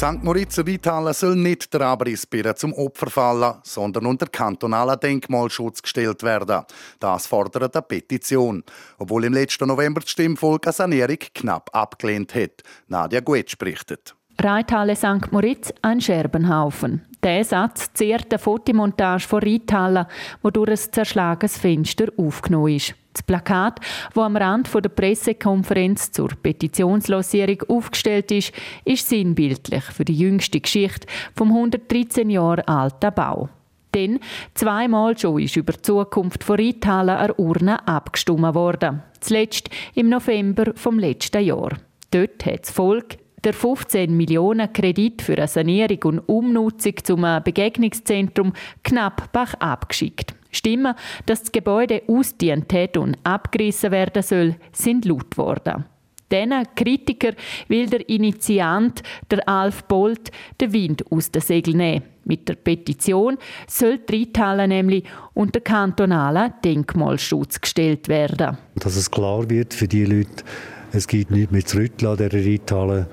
St. 0.02 0.24
Moritz 0.24 0.58
Reithalle 0.58 1.14
soll 1.14 1.36
nicht 1.36 1.72
der 1.72 1.82
Abrissbirne 1.82 2.56
zum 2.56 2.72
Opfer 2.72 3.08
fallen, 3.08 3.54
sondern 3.62 4.06
unter 4.06 4.26
kantonalen 4.26 4.98
Denkmalschutz 4.98 5.80
gestellt 5.80 6.24
werden. 6.24 6.64
Das 6.98 7.28
fordert 7.28 7.72
eine 7.72 7.82
Petition. 7.82 8.64
Obwohl 8.98 9.26
im 9.26 9.32
letzten 9.32 9.68
November 9.68 10.00
das 10.00 10.10
Stimmvolk 10.10 10.66
eine 10.66 10.72
Sanierung 10.72 11.18
knapp 11.32 11.70
abgelehnt 11.72 12.34
hat. 12.34 12.64
Nadja 12.88 13.20
Guetsch 13.20 13.56
berichtet. 13.56 14.16
Reithalle 14.38 14.96
St. 14.96 15.30
Moritz 15.30 15.72
ein 15.82 16.00
Scherbenhaufen. 16.00 17.02
Der 17.22 17.44
Satz 17.44 17.92
zehrt 17.92 18.32
eine 18.32 18.38
Fotomontage 18.38 19.28
von 19.28 19.42
Reithalle, 19.42 20.08
wo 20.42 20.50
durch 20.50 20.70
ein 20.70 20.76
zerschlagenes 20.76 21.56
Fenster 21.56 22.06
aufgenommen 22.16 22.74
ist. 22.74 22.94
Das 23.12 23.22
Plakat, 23.22 23.78
das 24.14 24.24
am 24.24 24.36
Rand 24.36 24.72
der 24.74 24.88
Pressekonferenz 24.88 26.10
zur 26.10 26.30
Petitionslosierung 26.30 27.62
aufgestellt 27.68 28.32
ist, 28.32 28.52
ist 28.84 29.08
sinnbildlich 29.08 29.84
für 29.84 30.04
die 30.04 30.16
jüngste 30.16 30.60
Geschichte 30.60 31.06
vom 31.36 31.48
113 31.48 32.30
Jahre 32.30 32.66
alten 32.66 33.14
Bau. 33.14 33.50
Denn 33.94 34.18
zweimal 34.54 35.16
schon 35.18 35.42
ist 35.42 35.56
über 35.56 35.74
die 35.74 35.82
Zukunft 35.82 36.42
von 36.42 36.58
Reithalle 36.58 37.18
an 37.18 37.32
Urne 37.36 37.86
abgestimmt 37.86 38.54
worden. 38.54 39.02
Zuletzt 39.20 39.68
im 39.94 40.08
November 40.08 40.72
vom 40.74 40.98
letzten 40.98 41.44
Jahr. 41.44 41.76
Dort 42.10 42.44
hat 42.46 42.62
das 42.62 42.70
Volk 42.70 43.18
der 43.44 43.52
15 43.52 44.16
Millionen 44.16 44.72
Kredit 44.72 45.22
für 45.22 45.36
eine 45.36 45.48
Sanierung 45.48 46.02
und 46.04 46.18
Umnutzung 46.20 46.94
zum 47.02 47.26
Begegnungszentrum 47.44 48.52
knapp 48.82 49.32
bach 49.32 49.54
abgeschickt. 49.54 50.34
Stimmen, 50.50 50.94
dass 51.26 51.40
das 51.40 51.52
Gebäude 51.52 52.02
ausdient 52.06 52.72
hat 52.72 52.96
und 52.96 53.16
abgerissen 53.24 53.90
werden 53.90 54.22
soll, 54.22 54.56
sind 54.72 55.04
laut 55.06 55.30
geworden. 55.30 55.84
Diesen 56.30 56.66
Kritiker 56.74 57.32
will 57.68 57.86
der 57.88 58.08
Initiant, 58.08 59.02
der 59.30 59.46
Alf 59.46 59.84
Bolt, 59.84 60.30
den 60.60 60.72
Wind 60.72 61.04
aus 61.10 61.30
den 61.30 61.42
Segeln 61.42 61.76
nehmen. 61.76 62.04
Mit 62.24 62.48
der 62.48 62.54
Petition 62.54 63.36
soll 63.66 63.98
die 63.98 64.20
Reithalle 64.20 64.66
nämlich 64.66 65.04
unter 65.34 65.60
kantonalen 65.60 66.54
Denkmalschutz 66.64 67.60
gestellt 67.60 68.08
werden. 68.08 68.56
Dass 68.76 68.96
es 68.96 69.10
klar 69.10 69.50
wird 69.50 69.74
für 69.74 69.88
die 69.88 70.06
Leute, 70.06 70.44
es 70.92 71.06
gibt 71.06 71.30
nichts 71.30 71.52
mehr 71.52 71.66
zu 71.66 71.78
rütteln 71.78 72.12
an 72.12 72.16
dieser 72.16 72.46
Reithalle. 72.46 73.08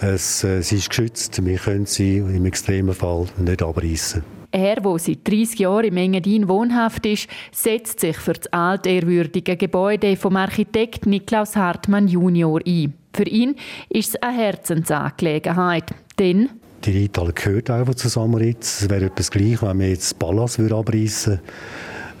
Es, 0.00 0.44
äh, 0.44 0.62
sie 0.62 0.76
ist 0.76 0.88
geschützt. 0.88 1.44
Wir 1.44 1.58
können 1.58 1.86
sie 1.86 2.18
im 2.18 2.44
extremen 2.46 2.94
Fall 2.94 3.26
nicht 3.38 3.62
abreißen. 3.62 4.22
Er, 4.50 4.76
der 4.76 4.98
seit 4.98 5.26
30 5.26 5.58
Jahren 5.58 5.84
im 5.84 5.96
Engadin 5.96 6.48
wohnhaft 6.48 7.04
ist, 7.06 7.28
setzt 7.50 7.98
sich 8.00 8.16
für 8.16 8.34
das 8.34 8.46
altehrwürdige 8.52 9.56
Gebäude 9.56 10.16
vom 10.16 10.36
Architekt 10.36 11.06
Niklaus 11.06 11.56
Hartmann 11.56 12.06
Junior 12.06 12.60
ein. 12.64 12.94
Für 13.12 13.24
ihn 13.24 13.56
ist 13.88 14.10
es 14.10 14.22
eine 14.22 14.36
Herzensangelegenheit, 14.36 15.90
denn 16.18 16.50
die 16.84 17.02
Reithalle 17.02 17.32
gehört 17.32 17.70
einfach 17.70 17.94
zu 17.94 18.08
Samaritz. 18.08 18.82
Es 18.82 18.90
wäre 18.90 19.06
etwas 19.06 19.30
gleich, 19.30 19.62
wenn 19.62 19.80
wir 19.80 19.88
jetzt 19.88 20.12
das 20.12 20.14
Palast 20.14 20.60
abreißen 20.60 21.40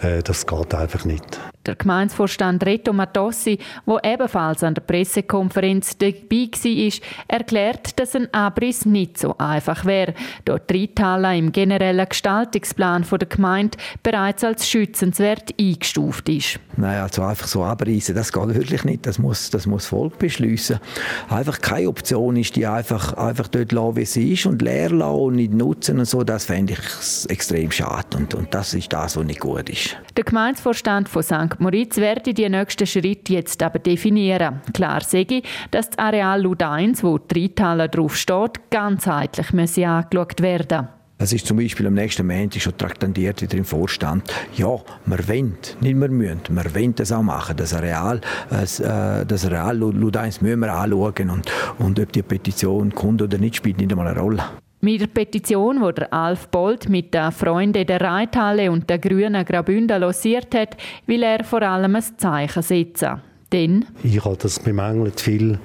würden. 0.00 0.18
Äh, 0.18 0.22
das 0.22 0.46
geht 0.46 0.74
einfach 0.74 1.04
nicht. 1.04 1.40
Der 1.66 1.76
Gemeindevorstand 1.76 2.64
Reto 2.66 2.92
Matossi, 2.92 3.58
der 3.86 4.12
ebenfalls 4.12 4.62
an 4.62 4.74
der 4.74 4.82
Pressekonferenz 4.82 5.96
dabei 5.96 6.50
war, 6.52 6.92
erklärt, 7.28 7.98
dass 7.98 8.14
ein 8.14 8.32
Abriss 8.34 8.84
nicht 8.84 9.18
so 9.18 9.36
einfach 9.38 9.84
wäre, 9.86 10.14
da 10.44 10.58
die 10.58 10.82
Reithalle 10.82 11.38
im 11.38 11.52
generellen 11.52 12.06
Gestaltungsplan 12.08 13.06
der 13.10 13.28
Gemeinde 13.28 13.78
bereits 14.02 14.44
als 14.44 14.68
schützenswert 14.68 15.54
eingestuft 15.58 16.28
ist. 16.28 16.58
Nein, 16.76 17.00
also 17.00 17.22
einfach 17.22 17.46
so 17.46 17.64
abreißen, 17.64 18.14
das 18.14 18.32
geht 18.32 18.54
wirklich 18.54 18.84
nicht. 18.84 19.06
Das 19.06 19.18
muss 19.18 19.50
das 19.50 19.66
muss 19.66 19.86
Volk 19.86 20.18
beschließen. 20.18 20.80
Einfach 21.28 21.60
keine 21.60 21.88
Option 21.88 22.36
ist, 22.36 22.56
die 22.56 22.66
einfach, 22.66 23.12
einfach 23.14 23.48
dort 23.48 23.72
lassen, 23.72 23.96
wie 23.96 24.04
sie 24.04 24.32
ist 24.32 24.46
und 24.46 24.60
leer 24.60 24.90
lassen 24.90 25.20
und 25.20 25.36
nicht 25.36 25.52
nutzen 25.52 25.98
und 25.98 26.04
so. 26.06 26.24
Das 26.24 26.44
fände 26.44 26.74
ich 26.74 27.30
extrem 27.30 27.70
schade 27.70 28.16
und, 28.16 28.34
und 28.34 28.52
das 28.52 28.74
ist 28.74 28.92
das, 28.92 29.16
was 29.16 29.24
nicht 29.24 29.40
gut 29.40 29.68
ist. 29.70 29.96
Der 30.16 30.24
Gemeindevorstand 30.24 31.08
von 31.08 31.22
St. 31.22 31.53
St. 31.54 31.60
Moritz 31.60 31.96
werde 31.98 32.34
die 32.34 32.48
nächsten 32.48 32.86
Schritte 32.86 33.34
jetzt 33.34 33.62
aber 33.62 33.78
definieren. 33.78 34.60
Klar 34.72 35.02
sage 35.02 35.36
ich, 35.36 35.44
dass 35.70 35.90
das 35.90 35.98
Areal 35.98 36.42
Ludeins, 36.42 37.02
wo 37.02 37.18
die 37.18 37.42
Reithalle 37.42 37.88
drauf 37.88 38.16
steht, 38.16 38.70
ganzheitlich 38.70 39.52
müsse 39.52 39.86
angeschaut 39.86 40.40
werden 40.40 40.88
das 41.16 41.32
ist 41.32 41.46
zum 41.46 41.56
Beispiel 41.56 41.86
am 41.86 41.94
nächsten 41.94 42.26
Montag 42.26 42.60
schon 42.60 42.76
traktandiert 42.76 43.40
wieder 43.40 43.56
im 43.56 43.64
Vorstand. 43.64 44.30
Ja, 44.56 44.78
wir 45.06 45.28
wollen, 45.28 45.56
nicht 45.80 45.96
mehr 45.96 46.10
müssen, 46.10 46.40
wir 46.50 46.74
wollen 46.74 46.94
das 46.96 47.12
auch 47.12 47.22
machen. 47.22 47.56
Das 47.56 47.72
Areal, 47.72 48.20
äh, 48.50 49.24
das 49.24 49.46
Areal 49.46 49.78
Ludeins 49.78 50.42
müssen 50.42 50.60
wir 50.60 50.74
anschauen 50.74 51.30
und, 51.30 51.50
und 51.78 51.98
ob 51.98 52.12
die 52.12 52.22
Petition 52.22 52.94
kommt 52.94 53.22
oder 53.22 53.38
nicht, 53.38 53.56
spielt 53.56 53.78
nicht 53.78 53.92
einmal 53.92 54.08
eine 54.08 54.20
Rolle. 54.20 54.42
Mit 54.84 55.00
der 55.00 55.06
Petition, 55.06 55.80
die 55.96 56.12
Alf 56.12 56.48
Bolt 56.48 56.90
mit 56.90 57.14
den 57.14 57.32
Freunden 57.32 57.86
der 57.86 58.02
Reithalle 58.02 58.70
und 58.70 58.90
der 58.90 58.98
Grünen 58.98 59.42
Graubünden 59.42 59.98
losiert 59.98 60.54
hat, 60.54 60.76
will 61.06 61.22
er 61.22 61.42
vor 61.42 61.62
allem 61.62 61.96
ein 61.96 62.04
Zeichen 62.18 62.62
setzen. 62.62 63.22
Denn 63.50 63.86
ich 64.02 64.22
habe 64.22 64.36
das 64.36 64.58
bemängelt 64.60 65.22
viel, 65.22 65.58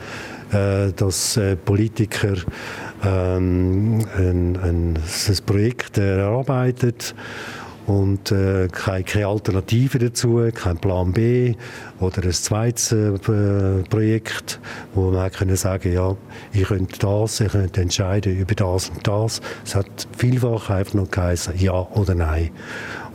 äh, 0.54 0.94
dass 0.96 1.36
äh, 1.36 1.58
Politiker 1.58 2.36
ähm, 3.04 4.06
ein, 4.16 4.58
ein, 4.58 4.98
ein 4.98 5.38
Projekt 5.46 5.98
erarbeiten 5.98 6.94
und 7.90 8.32
äh, 8.32 8.68
keine, 8.72 9.04
keine 9.04 9.28
Alternative 9.28 9.98
dazu, 9.98 10.48
kein 10.54 10.78
Plan 10.78 11.12
B 11.12 11.56
oder 12.00 12.24
ein 12.24 12.32
zweites 12.32 12.92
äh, 12.92 13.18
Projekt, 13.90 14.60
wo 14.94 15.10
man 15.10 15.32
können 15.32 15.56
sagen, 15.56 15.92
ja, 15.92 16.16
ich 16.54 16.68
könnte 16.68 17.00
das, 17.00 17.40
ich 17.40 17.52
könnte 17.52 17.82
entscheiden 17.82 18.38
über 18.38 18.54
das 18.54 18.90
und 18.90 19.08
das. 19.08 19.42
Es 19.66 19.74
hat 19.74 20.08
vielfach 20.16 20.70
einfach 20.70 20.94
noch 20.94 21.10
geheißen, 21.10 21.58
ja 21.58 21.74
oder 21.74 22.14
nein. 22.14 22.52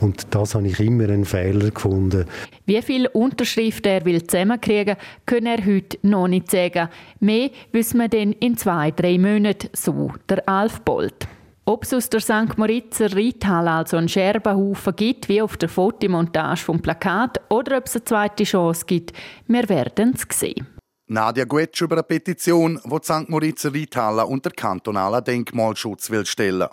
Und 0.01 0.27
das 0.31 0.55
habe 0.55 0.67
ich 0.67 0.77
immer 0.81 1.05
einen 1.05 1.23
Fehler 1.23 1.71
gefunden. 1.71 2.25
Wie 2.65 2.81
viele 2.81 3.09
Unterschriften 3.09 3.89
er 3.89 4.03
will 4.03 4.27
zusammenkriegen, 4.27 4.97
kann 5.25 5.45
er 5.45 5.65
heute 5.65 5.97
noch 6.01 6.27
nicht 6.27 6.51
sagen. 6.51 6.89
Mehr 7.21 7.49
wissen 7.71 7.99
wir 7.99 8.09
dann 8.09 8.33
in 8.33 8.57
zwei, 8.57 8.91
drei 8.91 9.17
Monaten, 9.17 9.69
so 9.71 10.11
der 10.27 10.47
Alf 10.49 10.81
Bolt. 10.81 11.27
Ob 11.67 11.83
es 11.83 11.93
aus 11.95 12.09
der 12.09 12.19
St. 12.19 12.57
Moritzer 12.57 13.15
Reithalle 13.15 13.71
also 13.71 13.97
einen 13.97 14.07
Scherbenhaufen 14.07 14.95
gibt, 14.95 15.27
wie 15.27 15.41
auf 15.41 15.57
der 15.57 15.67
Fotomontage 15.67 16.61
vom 16.61 16.79
Plakat, 16.79 17.41
oder 17.49 17.79
ob 17.79 17.87
es 17.87 17.95
eine 17.95 18.05
zweite 18.05 18.43
Chance 18.43 18.85
gibt, 18.85 19.13
wir 19.47 19.67
werden 19.67 20.13
es 20.13 20.37
sehen. 20.37 20.67
Nadia 21.07 21.45
Guetsch 21.45 21.81
über 21.81 21.95
eine 21.95 22.03
Petition, 22.03 22.79
die 22.83 22.89
die 22.89 23.03
St. 23.03 23.29
Moritzer 23.29 23.73
Reithalle 23.73 24.27
unter 24.27 24.51
kantonalen 24.51 25.23
Denkmalschutz 25.23 26.11
will 26.11 26.25
stellen 26.27 26.69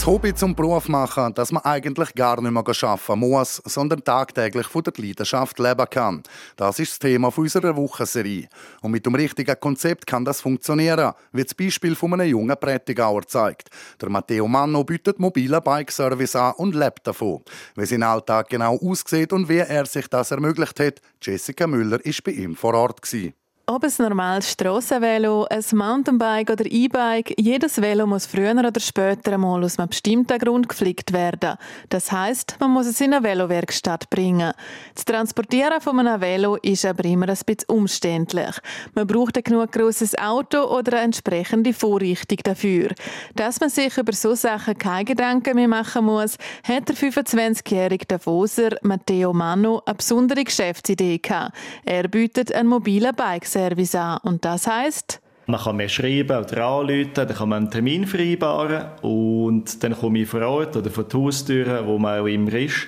das 0.00 0.06
Hobby 0.06 0.34
zum 0.34 0.54
Beruf 0.54 0.88
machen, 0.88 1.34
dass 1.34 1.52
man 1.52 1.62
eigentlich 1.62 2.14
gar 2.14 2.40
nicht 2.40 2.50
mehr 2.50 2.64
arbeiten 2.66 3.18
muss, 3.18 3.56
sondern 3.66 4.02
tagtäglich 4.02 4.66
von 4.66 4.82
der 4.82 4.94
Leidenschaft 4.96 5.58
leben 5.58 5.86
kann. 5.90 6.22
Das 6.56 6.78
ist 6.78 6.92
das 6.92 6.98
Thema 7.00 7.30
unserer 7.36 7.76
Wochenserie. 7.76 8.48
Und 8.80 8.92
mit 8.92 9.04
dem 9.04 9.14
richtigen 9.14 9.60
Konzept 9.60 10.06
kann 10.06 10.24
das 10.24 10.40
funktionieren, 10.40 11.12
wie 11.32 11.44
das 11.44 11.54
Beispiel 11.54 11.94
von 11.94 12.14
einem 12.14 12.30
jungen 12.30 12.56
Prättigauer 12.58 13.26
zeigt. 13.26 13.68
Der 14.00 14.08
Matteo 14.08 14.48
Manno 14.48 14.84
bietet 14.84 15.18
mobile 15.18 15.60
Bike-Service 15.60 16.34
an 16.34 16.54
und 16.56 16.74
lebt 16.74 17.06
davon. 17.06 17.42
Wie 17.74 17.84
sein 17.84 18.02
Alltag 18.02 18.48
genau 18.48 18.78
aussieht 18.78 19.34
und 19.34 19.50
wie 19.50 19.58
er 19.58 19.84
sich 19.84 20.08
das 20.08 20.30
ermöglicht 20.30 20.80
hat, 20.80 21.02
Jessica 21.20 21.66
Müller 21.66 22.02
ist 22.06 22.24
bei 22.24 22.32
ihm 22.32 22.56
vor 22.56 22.72
Ort. 22.72 23.02
Gewesen. 23.02 23.34
Ob 23.72 23.84
ein 23.84 23.92
normales 23.98 24.50
Strassenvelo, 24.50 25.46
ein 25.48 25.62
Mountainbike 25.70 26.50
oder 26.50 26.66
E-Bike, 26.66 27.34
jedes 27.38 27.80
Velo 27.80 28.04
muss 28.04 28.26
früher 28.26 28.50
oder 28.50 28.80
später 28.80 29.34
einmal 29.34 29.62
aus 29.62 29.78
einem 29.78 29.90
bestimmten 29.90 30.40
Grund 30.40 30.68
geflickt 30.68 31.12
werden. 31.12 31.56
Das 31.88 32.10
heißt, 32.10 32.56
man 32.58 32.72
muss 32.72 32.86
es 32.86 33.00
in 33.00 33.14
eine 33.14 33.22
Velowerkstatt 33.22 34.10
bringen. 34.10 34.50
Das 34.96 35.04
Transportieren 35.04 35.80
von 35.80 36.00
einem 36.00 36.20
Velo 36.20 36.56
ist 36.56 36.84
aber 36.84 37.04
immer 37.04 37.28
ein 37.28 37.38
bisschen 37.46 37.68
umständlich. 37.68 38.56
Man 38.96 39.06
braucht 39.06 39.36
ein 39.36 39.44
genug 39.44 39.70
grosses 39.70 40.18
Auto 40.18 40.64
oder 40.64 40.94
eine 40.94 41.02
entsprechende 41.02 41.72
Vorrichtung 41.72 42.38
dafür. 42.42 42.88
Dass 43.36 43.60
man 43.60 43.70
sich 43.70 43.96
über 43.96 44.12
so 44.14 44.34
Sachen 44.34 44.78
keine 44.78 45.04
Gedanken 45.04 45.54
mehr 45.54 45.68
machen 45.68 46.06
muss, 46.06 46.38
hat 46.64 46.88
der 46.88 46.96
25-jährige 46.96 48.06
Davoser 48.06 48.70
Matteo 48.82 49.32
Manno 49.32 49.80
eine 49.86 49.94
besondere 49.94 50.42
Geschäftsidee 50.42 51.18
gehabt. 51.18 51.56
Er 51.84 52.08
bietet 52.08 52.52
einen 52.52 52.68
mobilen 52.68 53.14
Bike 53.14 53.46
Service 53.60 53.94
an. 53.94 54.18
Und 54.22 54.44
das 54.44 54.66
heißt 54.66 55.20
man 55.46 55.60
kann 55.60 55.76
mir 55.76 55.88
schreiben 55.88 56.44
oder 56.44 56.64
anrufen, 56.64 57.10
dann 57.14 57.28
kann 57.28 57.48
man 57.48 57.62
einen 57.64 57.70
Termin 57.72 58.06
vereinbaren 58.06 58.84
und 59.02 59.82
dann 59.82 59.98
komme 59.98 60.20
ich 60.20 60.28
vor 60.28 60.42
Ort 60.42 60.76
oder 60.76 60.90
vor 60.90 61.04
die 61.04 61.16
Haustür, 61.16 61.84
wo 61.86 61.98
man 61.98 62.20
auch 62.20 62.26
immer 62.26 62.52
ist. 62.54 62.86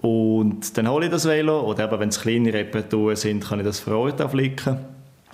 Und 0.00 0.76
dann 0.76 0.88
hole 0.88 1.06
ich 1.06 1.12
das 1.12 1.28
Velo 1.28 1.60
oder 1.60 1.84
eben, 1.84 2.00
wenn 2.00 2.08
es 2.08 2.20
kleine 2.20 2.52
Reparaturen 2.52 3.16
sind, 3.16 3.44
kann 3.44 3.60
ich 3.60 3.66
das 3.66 3.80
vor 3.80 3.94
Ort 3.98 4.22
auflicken. 4.22 4.78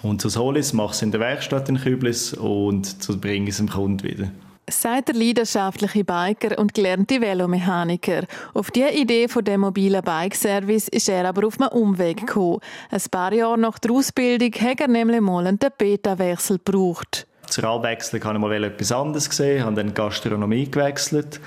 Und 0.03 0.21
so 0.21 0.43
hole 0.43 0.59
ich 0.59 0.67
es, 0.67 0.73
mache 0.73 0.93
es 0.93 1.03
in 1.03 1.13
der 1.13 1.21
Werkstatt 1.21 1.69
in 1.69 1.79
Küblis 1.79 2.35
und 2.35 2.97
bringe 3.21 3.51
es 3.51 3.59
dem 3.59 3.69
Kunden 3.69 4.03
wieder 4.03 4.29
sagt 4.71 5.09
der 5.09 5.15
leidenschaftliche 5.15 6.05
Biker 6.05 6.59
und 6.59 6.75
gelernte 6.75 7.21
Velomechaniker. 7.21 8.25
Auf 8.55 8.71
die 8.71 8.85
Idee 8.85 9.29
von 9.29 9.45
dem 9.45 9.63
mobilen 9.63 10.03
Bike-Service 10.03 10.89
ist 10.89 11.09
er 11.09 11.29
aber 11.29 11.47
auf 11.47 11.61
einem 11.61 11.71
Umweg 11.71 12.27
gekommen. 12.27 12.61
Ein 12.91 13.03
paar 13.11 13.33
Jahre 13.33 13.59
nach 13.59 13.79
der 13.79 13.93
Ausbildung 13.93 14.53
hat 14.53 14.81
er 14.81 14.89
nämlich 14.89 15.21
mal 15.21 15.47
einen 15.47 15.59
Tapeta-Wechsel 15.59 16.59
gebraucht. 16.65 17.27
Zur 17.49 17.65
Abwechslung 17.65 18.23
habe 18.25 18.35
ich 18.35 18.41
mal 18.41 18.65
etwas 18.65 18.93
anderes 18.93 19.29
gesehen, 19.29 19.65
habe 19.65 19.77
dann 19.77 19.95
Gastronomie 19.95 20.71
gewechselt. 20.71 21.41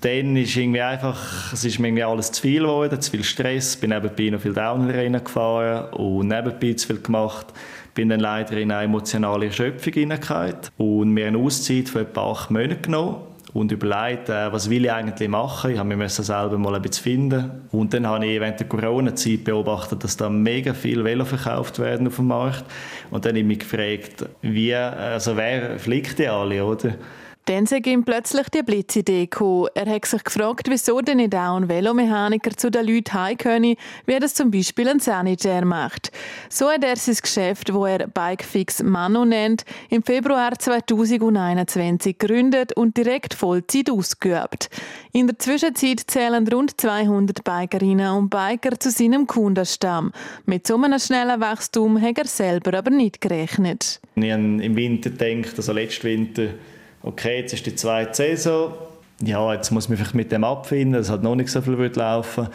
Dann 0.00 0.36
ist 0.36 0.56
irgendwie 0.56 0.82
einfach, 0.82 1.52
es 1.52 1.64
ist 1.64 1.78
mir 1.78 1.88
irgendwie 1.88 2.04
alles 2.04 2.32
zu 2.32 2.42
viel 2.42 2.62
geworden, 2.62 3.00
zu 3.00 3.10
viel 3.10 3.24
Stress. 3.24 3.76
Bin 3.76 3.90
nebenbei 3.90 4.30
noch 4.30 4.40
viel 4.40 4.52
Downhill 4.52 5.20
gefahren 5.20 5.94
und 5.94 6.28
nebenbei 6.28 6.74
zu 6.74 6.88
viel 6.88 7.00
gemacht 7.00 7.46
bin 7.94 8.08
dann 8.08 8.20
leider 8.20 8.56
in 8.56 8.70
eine 8.72 8.84
emotionale 8.84 9.46
Erschöpfung 9.46 9.92
hineingekommen 9.92 10.56
und 10.76 11.10
mir 11.10 11.28
eine 11.28 11.38
Auszeit 11.38 11.88
von 11.88 12.02
etwa 12.02 12.30
acht 12.32 12.50
Monaten 12.50 12.82
genommen 12.82 13.16
und 13.54 13.70
überlegt, 13.70 14.28
äh, 14.28 14.52
was 14.52 14.68
will 14.68 14.84
ich 14.84 14.92
eigentlich 14.92 15.28
machen. 15.28 15.70
Ich 15.70 15.78
habe 15.78 15.96
mich 15.96 16.12
selber 16.12 16.58
mal 16.58 16.74
ein 16.74 16.82
bisschen 16.82 17.04
finden. 17.04 17.68
Und 17.70 17.94
dann 17.94 18.06
habe 18.06 18.26
ich 18.26 18.40
während 18.40 18.58
der 18.58 18.66
Corona-Zeit 18.66 19.44
beobachtet, 19.44 20.02
dass 20.02 20.16
da 20.16 20.28
mega 20.28 20.74
viel 20.74 21.04
Velo 21.04 21.24
verkauft 21.24 21.78
werden 21.78 22.08
auf 22.08 22.16
dem 22.16 22.26
Markt. 22.26 22.64
Und 23.10 23.24
dann 23.24 23.30
habe 23.30 23.38
ich 23.38 23.44
mich 23.44 23.60
gefragt, 23.60 24.26
wie, 24.42 24.74
also 24.74 25.36
wer 25.36 25.78
fliegt 25.78 26.18
die 26.18 26.26
alle, 26.26 26.64
oder? 26.64 26.94
Dann 27.46 27.66
sei 27.66 27.82
ihm 27.84 28.04
plötzlich 28.04 28.48
die 28.48 28.62
Blitzidee 28.62 29.26
gekommen. 29.26 29.68
Er 29.74 29.86
hat 29.86 30.06
sich 30.06 30.24
gefragt, 30.24 30.68
wieso 30.70 31.02
denn 31.02 31.18
nicht 31.18 31.34
auch 31.34 31.56
ein 31.56 31.68
Velomechaniker 31.68 32.56
zu 32.56 32.70
den 32.70 32.86
Leuten 32.86 33.12
heim 33.12 33.36
könne, 33.36 33.76
wie 34.06 34.18
das 34.18 34.32
zum 34.32 34.50
Beispiel 34.50 34.88
ein 34.88 34.98
Sanitär 34.98 35.66
macht. 35.66 36.10
So 36.48 36.70
hat 36.70 36.82
er 36.82 36.96
sein 36.96 37.16
Geschäft, 37.20 37.74
wo 37.74 37.84
er 37.84 38.06
Bikefix 38.06 38.82
Manu 38.82 39.26
nennt, 39.26 39.64
im 39.90 40.02
Februar 40.02 40.58
2021 40.58 42.16
gegründet 42.16 42.72
und 42.76 42.96
direkt 42.96 43.34
Vollzeit 43.34 43.90
ausgeübt. 43.90 44.70
In 45.12 45.26
der 45.26 45.38
Zwischenzeit 45.38 46.00
zählen 46.06 46.48
rund 46.48 46.80
200 46.80 47.44
Bikerinnen 47.44 48.10
und 48.12 48.30
Biker 48.30 48.80
zu 48.80 48.90
seinem 48.90 49.26
Kundenstamm. 49.26 50.12
Mit 50.46 50.66
so 50.66 50.76
einem 50.76 50.98
schnellen 50.98 51.42
Wachstum 51.42 52.00
hat 52.00 52.16
er 52.16 52.26
selber 52.26 52.78
aber 52.78 52.90
nicht 52.90 53.20
gerechnet. 53.20 54.00
Ich 54.14 54.32
habe 54.32 54.42
im 54.42 54.76
Winter 54.76 55.10
gedacht, 55.10 55.54
also 55.58 55.72
letzten 55.74 56.04
Winter, 56.04 56.48
okay, 57.04 57.40
jetzt 57.40 57.54
ist 57.54 57.66
die 57.66 57.74
zweite 57.74 58.14
Saison, 58.14 58.74
ja, 59.22 59.54
jetzt 59.54 59.70
muss 59.70 59.88
man 59.88 59.96
vielleicht 59.96 60.14
mit 60.14 60.32
dem 60.32 60.42
abfinden, 60.42 61.00
es 61.00 61.10
hat 61.10 61.22
noch 61.22 61.36
nicht 61.36 61.48
so 61.48 61.60
viel 61.62 61.74
laufen. 61.94 62.48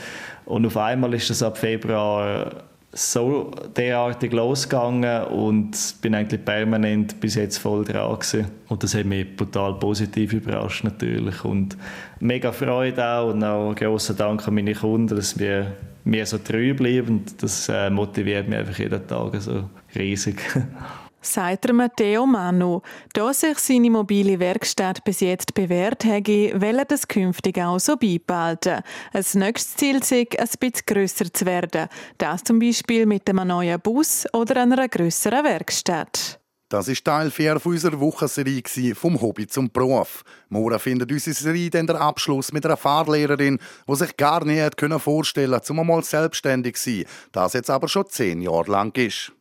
Und 0.46 0.66
auf 0.66 0.76
einmal 0.78 1.14
ist 1.14 1.30
das 1.30 1.42
ab 1.42 1.58
Februar 1.58 2.64
so 2.92 3.52
derartig 3.78 4.34
losgegangen 4.34 5.26
und 5.26 5.96
bin 6.02 6.16
eigentlich 6.16 6.44
permanent 6.44 7.20
bis 7.20 7.36
jetzt 7.36 7.60
voll 7.60 7.86
dran 7.86 8.14
gewesen. 8.16 8.48
Und 8.68 8.84
das 8.84 8.96
hat 8.96 9.06
mich 9.06 9.28
total 9.38 9.76
positiv 9.76 10.34
überrascht 10.34 10.84
natürlich 10.84 11.46
und 11.46 11.78
mega 12.20 12.52
Freude 12.52 13.06
auch 13.06 13.32
und 13.32 13.44
auch 13.44 13.76
grossen 13.76 14.18
Dank 14.18 14.48
an 14.48 14.56
meine 14.56 14.74
Kunden, 14.74 15.16
dass 15.16 15.38
wir 15.38 15.74
mir 16.04 16.26
so 16.26 16.40
treu 16.40 16.74
bleiben 16.74 17.20
und 17.20 17.44
das 17.44 17.70
äh, 17.70 17.92
motiviert 17.92 18.50
mich 18.50 18.58
einfach 18.58 18.80
jeden 18.80 19.06
Tag 19.08 19.36
so 19.40 19.70
riesig. 19.96 20.42
sagt 21.22 21.72
Matteo 21.72 22.26
Manu. 22.26 22.82
Da 23.14 23.34
sich 23.34 23.60
seine 23.60 23.90
mobile 23.90 24.40
Werkstatt 24.40 25.04
bis 25.04 25.20
jetzt 25.20 25.54
bewährt 25.54 26.04
hätte, 26.06 26.62
will 26.62 26.80
er 26.80 26.86
das 26.86 27.08
künftig 27.08 27.58
auch 27.60 27.80
so 27.80 27.96
beibehalten. 27.98 28.84
Ein 29.14 29.26
nächstes 29.34 29.76
Ziel 29.76 30.04
sei, 30.04 30.28
ein 30.38 30.48
bisschen 30.60 30.86
grösser 30.86 31.34
zu 31.34 31.46
werden. 31.46 31.88
Das 32.18 32.44
zum 32.44 32.60
Beispiel 32.60 33.06
mit 33.06 33.30
einem 33.30 33.48
neuen 33.48 33.80
Bus 33.80 34.26
oder 34.34 34.62
einer 34.62 34.88
grösseren 34.88 35.44
Werkstatt. 35.44 36.40
Das 36.70 36.88
ist 36.88 37.04
Teil 37.04 37.32
4 37.32 37.66
unserer 37.66 38.00
Wochenserie 38.00 38.62
vom 38.94 39.20
Hobby 39.20 39.48
zum 39.48 39.72
Beruf. 39.72 40.24
Morgen 40.50 40.78
findet 40.78 41.12
unsere 41.12 41.34
Serie 41.34 41.72
dann 41.72 41.88
der 41.88 42.00
Abschluss 42.00 42.54
mit 42.54 42.64
einer 42.64 42.78
Fahrlehrerin, 42.78 43.58
die 43.88 43.96
sich 43.96 44.16
gar 44.16 44.46
nicht 44.46 44.78
vorstellen 45.00 45.50
konnte, 45.50 45.66
zum 45.66 45.80
einmal 45.80 46.04
selbstständig 46.04 46.76
zu 46.76 46.92
sein. 46.92 47.06
Das 47.32 47.54
jetzt 47.54 47.72
aber 47.72 47.88
schon 47.88 48.06
zehn 48.06 48.44
Jahre 48.44 48.72
lang 48.72 48.96
ist. 48.96 49.32